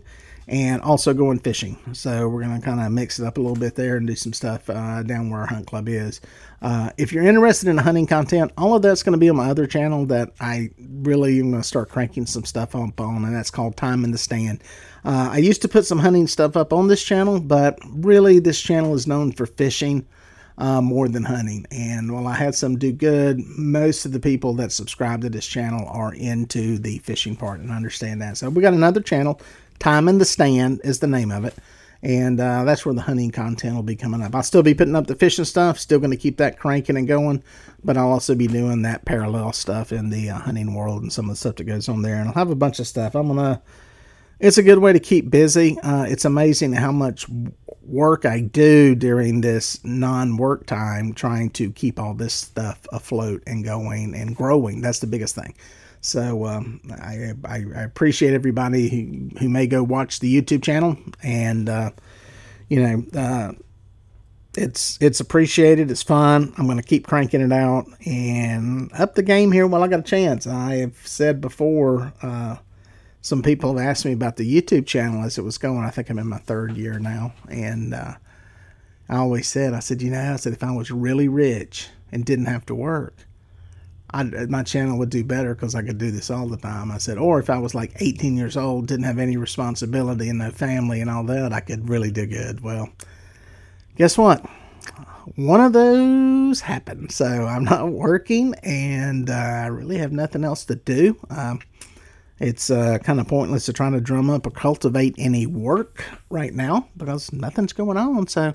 and 0.49 0.83
also 0.83 1.15
going 1.15 1.39
fishing. 1.39 1.79
So 1.93 2.29
we're 2.29 2.43
going 2.43 2.61
to 2.61 2.65
kind 2.65 2.81
of 2.81 2.91
mix 2.93 3.19
it 3.19 3.27
up 3.27 3.39
a 3.39 3.41
little 3.41 3.57
bit 3.57 3.75
there 3.75 3.97
and 3.97 4.07
do 4.07 4.17
some 4.17 4.33
stuff 4.33 4.69
uh, 4.69 5.03
down 5.03 5.31
where 5.31 5.41
our 5.41 5.47
hunt 5.47 5.67
club 5.67 5.89
is. 5.89 6.21
Uh, 6.61 6.91
if 6.97 7.13
you're 7.13 7.27
interested 7.27 7.69
in 7.69 7.79
hunting 7.79 8.07
content, 8.07 8.53
all 8.57 8.75
of 8.75 8.83
that's 8.83 9.03
going 9.03 9.13
to 9.13 9.19
be 9.19 9.29
on 9.29 9.37
my 9.37 9.51
other 9.51 9.67
channel 9.67 10.07
that 10.07 10.31
I 10.41 10.71
really 10.79 11.39
am 11.41 11.51
going 11.51 11.63
to 11.63 11.67
start 11.67 11.89
cranking 11.89 12.27
some 12.27 12.45
stuff 12.45 12.75
up 12.75 13.01
on, 13.01 13.25
and 13.25 13.35
that's 13.35 13.51
called 13.51 13.77
Time 13.77 14.05
in 14.05 14.11
the 14.11 14.19
Stand. 14.19 14.63
Uh, 15.05 15.31
I 15.33 15.39
used 15.39 15.63
to 15.63 15.69
put 15.69 15.87
some 15.87 15.99
hunting 15.99 16.27
stuff 16.27 16.57
up 16.57 16.73
on 16.73 16.89
this 16.89 17.03
channel, 17.03 17.41
but 17.41 17.79
really 17.91 18.39
this 18.39 18.61
channel 18.61 18.95
is 18.95 19.07
known 19.07 19.33
for 19.33 19.47
fishing. 19.47 20.07
Uh, 20.59 20.83
more 20.83 21.09
than 21.09 21.25
hunting. 21.25 21.67
And 21.71 22.13
while 22.13 22.27
I 22.27 22.35
had 22.35 22.55
some 22.55 22.77
do 22.77 22.93
good, 22.93 23.41
most 23.57 24.05
of 24.05 24.13
the 24.13 24.21
people 24.21 24.53
that 24.57 24.71
subscribe 24.71 25.23
to 25.23 25.31
this 25.31 25.47
channel 25.47 25.89
are 25.89 26.13
into 26.13 26.79
the 26.79 26.99
fishing 26.99 27.37
part 27.37 27.61
and 27.61 27.71
understand 27.71 28.21
that. 28.21 28.37
So 28.37 28.51
we 28.51 28.61
got 28.61 28.75
another 28.75 29.01
channel 29.01 29.41
Time 29.79 30.09
in 30.09 30.19
the 30.19 30.25
Stand 30.25 30.81
is 30.85 31.01
the 31.01 31.07
name 31.07 31.31
of 31.31 31.45
it. 31.45 31.55
And 32.03 32.41
uh, 32.41 32.65
that's 32.65 32.85
where 32.85 32.95
the 32.95 33.03
hunting 33.03 33.31
content 33.31 33.77
will 33.77 33.85
be 33.85 33.95
coming 33.95 34.23
up. 34.23 34.35
I'll 34.35 34.43
still 34.43 34.65
be 34.65 34.75
putting 34.75 34.97
up 34.97 35.07
the 35.07 35.15
fishing 35.15 35.45
stuff, 35.45 35.79
still 35.79 36.01
going 36.01 36.11
to 36.11 36.17
keep 36.17 36.39
that 36.39 36.59
cranking 36.59 36.97
and 36.97 37.07
going, 37.07 37.45
but 37.85 37.97
I'll 37.97 38.11
also 38.11 38.35
be 38.35 38.49
doing 38.49 38.83
that 38.83 39.05
parallel 39.05 39.53
stuff 39.53 39.93
in 39.93 40.11
the 40.11 40.31
uh, 40.31 40.39
hunting 40.41 40.75
world 40.75 41.03
and 41.03 41.13
some 41.13 41.27
of 41.27 41.33
the 41.33 41.37
stuff 41.37 41.57
that 41.57 41.65
goes 41.65 41.89
on 41.89 42.03
there. 42.03 42.17
And 42.17 42.29
I'll 42.29 42.35
have 42.35 42.51
a 42.51 42.57
bunch 42.57 42.81
of 42.81 42.89
stuff. 42.89 43.15
I'm 43.15 43.29
going 43.29 43.39
to, 43.39 43.63
it's 44.41 44.59
a 44.59 44.65
good 44.65 44.81
way 44.81 44.93
to 44.93 44.99
keep 44.99 45.31
busy. 45.31 45.79
Uh, 45.79 46.03
it's 46.03 46.25
amazing 46.25 46.73
how 46.73 46.91
much 46.91 47.27
work 47.83 48.25
I 48.25 48.41
do 48.41 48.97
during 48.97 49.41
this 49.41 49.83
non 49.85 50.37
work 50.37 50.67
time 50.67 51.13
trying 51.13 51.51
to 51.51 51.71
keep 51.71 52.01
all 52.01 52.15
this 52.15 52.35
stuff 52.35 52.85
afloat 52.93 53.45
and 53.47 53.65
going 53.65 54.15
and 54.15 54.35
growing. 54.35 54.81
That's 54.81 54.99
the 54.99 55.07
biggest 55.07 55.37
thing. 55.37 55.55
So 56.03 56.47
um, 56.47 56.81
I, 56.91 57.33
I, 57.45 57.65
I, 57.77 57.83
appreciate 57.83 58.35
everybody 58.35 58.89
who, 58.89 59.39
who 59.39 59.49
may 59.49 59.69
go 59.69 59.85
watch 59.85 60.19
the 60.19 60.43
YouTube 60.43 60.61
channel, 60.61 60.99
and 61.23 61.69
uh, 61.69 61.93
you 62.69 62.83
know 62.83 63.05
uh, 63.19 63.53
it's 64.57 64.99
it's 65.01 65.21
appreciated. 65.21 65.93
It's 65.93 66.03
fun. 66.03 66.53
I'm 66.59 66.67
going 66.67 66.77
to 66.77 66.83
keep 66.83 67.07
cranking 67.07 67.41
it 67.41 67.53
out 67.53 67.87
and 68.05 68.91
up 68.95 69.15
the 69.15 69.23
game 69.23 69.53
here 69.53 69.65
while 69.69 69.85
I 69.85 69.87
got 69.87 70.01
a 70.01 70.03
chance. 70.03 70.45
I 70.45 70.79
have 70.79 70.97
said 71.07 71.41
before. 71.41 72.13
Uh, 72.21 72.57
some 73.21 73.41
people 73.41 73.77
have 73.77 73.87
asked 73.87 74.05
me 74.05 74.11
about 74.11 74.35
the 74.35 74.61
YouTube 74.61 74.85
channel 74.85 75.23
as 75.23 75.39
it 75.39 75.43
was 75.43 75.57
going. 75.57 75.85
I 75.85 75.91
think 75.91 76.11
I'm 76.11 76.19
in 76.19 76.27
my 76.27 76.39
third 76.39 76.77
year 76.77 76.99
now, 76.99 77.33
and 77.49 77.95
uh, 77.95 78.15
I 79.09 79.19
always 79.19 79.47
said, 79.47 79.73
I 79.73 79.79
said, 79.79 80.03
you 80.03 80.11
know, 80.11 80.33
I 80.33 80.37
said 80.37 80.53
if 80.53 80.65
I 80.65 80.73
was 80.73 80.91
really 80.91 81.29
rich 81.29 81.89
and 82.11 82.25
didn't 82.25 82.47
have 82.47 82.67
to 82.67 82.75
work, 82.75 83.15
I, 84.15 84.25
my 84.25 84.63
channel 84.63 84.99
would 84.99 85.11
do 85.11 85.25
better 85.25 85.55
because 85.55 85.75
I 85.75 85.83
could 85.83 85.99
do 85.99 86.11
this 86.11 86.31
all 86.31 86.47
the 86.47 86.57
time. 86.57 86.91
I 86.91 86.99
said, 86.99 87.19
or 87.19 87.41
if 87.41 87.49
I 87.49 87.59
was 87.59 87.75
like 87.75 87.93
18 88.01 88.37
years 88.37 88.57
old, 88.57 88.87
didn't 88.87 89.05
have 89.05 89.19
any 89.19 89.37
responsibility 89.37 90.29
and 90.29 90.39
no 90.39 90.51
family 90.51 91.01
and 91.01 91.09
all 91.09 91.25
that, 91.25 91.53
I 91.53 91.61
could 91.61 91.89
really 91.89 92.11
do 92.11 92.27
good. 92.27 92.61
Well, 92.61 92.91
guess 93.97 94.19
what? 94.19 94.45
One 95.37 95.61
of 95.61 95.73
those 95.73 96.61
happened. 96.61 97.13
So 97.13 97.27
I'm 97.27 97.65
not 97.65 97.91
working 97.91 98.55
and 98.63 99.31
uh, 99.31 99.33
I 99.33 99.67
really 99.67 99.99
have 99.99 100.13
nothing 100.13 100.45
else 100.45 100.65
to 100.67 100.75
do. 100.75 101.17
Um, 101.31 101.61
it's 102.39 102.71
uh, 102.71 102.99
kind 102.99 103.21
of 103.21 103.29
pointless 103.29 103.67
to 103.67 103.73
try 103.73 103.89
to 103.89 104.01
drum 104.01 104.29
up 104.29 104.47
or 104.47 104.51
cultivate 104.51 105.15
any 105.17 105.47
work 105.47 106.05
right 106.29 106.53
now 106.53 106.89
because 106.97 107.33
nothing's 107.33 107.73
going 107.73 107.97
on. 107.97 108.27
So 108.27 108.55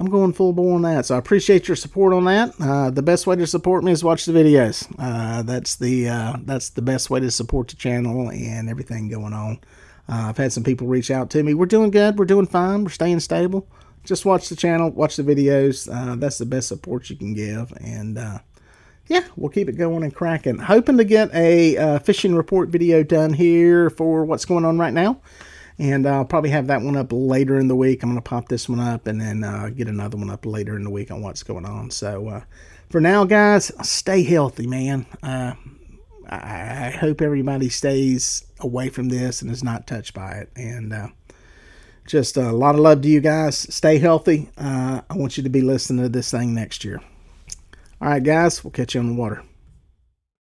I'm 0.00 0.08
going 0.08 0.32
full 0.32 0.54
bore 0.54 0.76
on 0.76 0.82
that. 0.82 1.04
So 1.04 1.14
I 1.14 1.18
appreciate 1.18 1.68
your 1.68 1.76
support 1.76 2.14
on 2.14 2.24
that. 2.24 2.54
Uh, 2.58 2.88
the 2.88 3.02
best 3.02 3.26
way 3.26 3.36
to 3.36 3.46
support 3.46 3.84
me 3.84 3.92
is 3.92 4.02
watch 4.02 4.24
the 4.24 4.32
videos. 4.32 4.90
Uh, 4.98 5.42
that's 5.42 5.76
the 5.76 6.08
uh, 6.08 6.36
that's 6.44 6.70
the 6.70 6.80
best 6.80 7.10
way 7.10 7.20
to 7.20 7.30
support 7.30 7.68
the 7.68 7.76
channel 7.76 8.30
and 8.30 8.70
everything 8.70 9.10
going 9.10 9.34
on. 9.34 9.60
Uh, 10.08 10.28
I've 10.30 10.38
had 10.38 10.54
some 10.54 10.64
people 10.64 10.86
reach 10.86 11.10
out 11.10 11.28
to 11.30 11.42
me. 11.42 11.52
We're 11.52 11.66
doing 11.66 11.90
good. 11.90 12.18
We're 12.18 12.24
doing 12.24 12.46
fine. 12.46 12.82
We're 12.82 12.90
staying 12.90 13.20
stable. 13.20 13.68
Just 14.02 14.24
watch 14.24 14.48
the 14.48 14.56
channel. 14.56 14.88
Watch 14.88 15.16
the 15.16 15.22
videos. 15.22 15.86
Uh, 15.92 16.16
that's 16.16 16.38
the 16.38 16.46
best 16.46 16.68
support 16.68 17.10
you 17.10 17.16
can 17.16 17.34
give. 17.34 17.70
And 17.78 18.16
uh, 18.16 18.38
yeah, 19.06 19.26
we'll 19.36 19.50
keep 19.50 19.68
it 19.68 19.76
going 19.76 20.02
and 20.02 20.14
cracking. 20.14 20.56
Hoping 20.56 20.96
to 20.96 21.04
get 21.04 21.28
a 21.34 21.98
fishing 21.98 22.34
report 22.34 22.70
video 22.70 23.02
done 23.02 23.34
here 23.34 23.90
for 23.90 24.24
what's 24.24 24.46
going 24.46 24.64
on 24.64 24.78
right 24.78 24.94
now 24.94 25.20
and 25.80 26.06
I'll 26.06 26.26
probably 26.26 26.50
have 26.50 26.66
that 26.66 26.82
one 26.82 26.94
up 26.94 27.08
later 27.10 27.58
in 27.58 27.66
the 27.66 27.74
week. 27.74 28.02
I'm 28.02 28.10
going 28.10 28.22
to 28.22 28.28
pop 28.28 28.48
this 28.48 28.68
one 28.68 28.80
up 28.80 29.06
and 29.06 29.18
then 29.18 29.42
uh, 29.42 29.70
get 29.70 29.88
another 29.88 30.18
one 30.18 30.28
up 30.28 30.44
later 30.44 30.76
in 30.76 30.84
the 30.84 30.90
week 30.90 31.10
on 31.10 31.22
what's 31.22 31.42
going 31.42 31.64
on. 31.64 31.90
So 31.90 32.28
uh, 32.28 32.42
for 32.90 33.00
now, 33.00 33.24
guys, 33.24 33.72
stay 33.82 34.22
healthy, 34.22 34.66
man. 34.66 35.06
Uh, 35.22 35.54
I 36.28 36.90
hope 36.90 37.22
everybody 37.22 37.70
stays 37.70 38.44
away 38.60 38.90
from 38.90 39.08
this 39.08 39.40
and 39.40 39.50
is 39.50 39.64
not 39.64 39.86
touched 39.86 40.12
by 40.12 40.32
it. 40.32 40.50
And 40.54 40.92
uh, 40.92 41.08
just 42.06 42.36
a 42.36 42.52
lot 42.52 42.74
of 42.74 42.82
love 42.82 43.00
to 43.00 43.08
you 43.08 43.22
guys. 43.22 43.56
Stay 43.74 43.98
healthy. 43.98 44.50
Uh, 44.58 45.00
I 45.08 45.16
want 45.16 45.38
you 45.38 45.42
to 45.44 45.48
be 45.48 45.62
listening 45.62 46.02
to 46.04 46.10
this 46.10 46.30
thing 46.30 46.54
next 46.54 46.84
year. 46.84 47.00
All 48.02 48.08
right, 48.08 48.22
guys, 48.22 48.62
we'll 48.62 48.70
catch 48.70 48.94
you 48.94 49.00
on 49.00 49.08
the 49.08 49.14
water. 49.14 49.42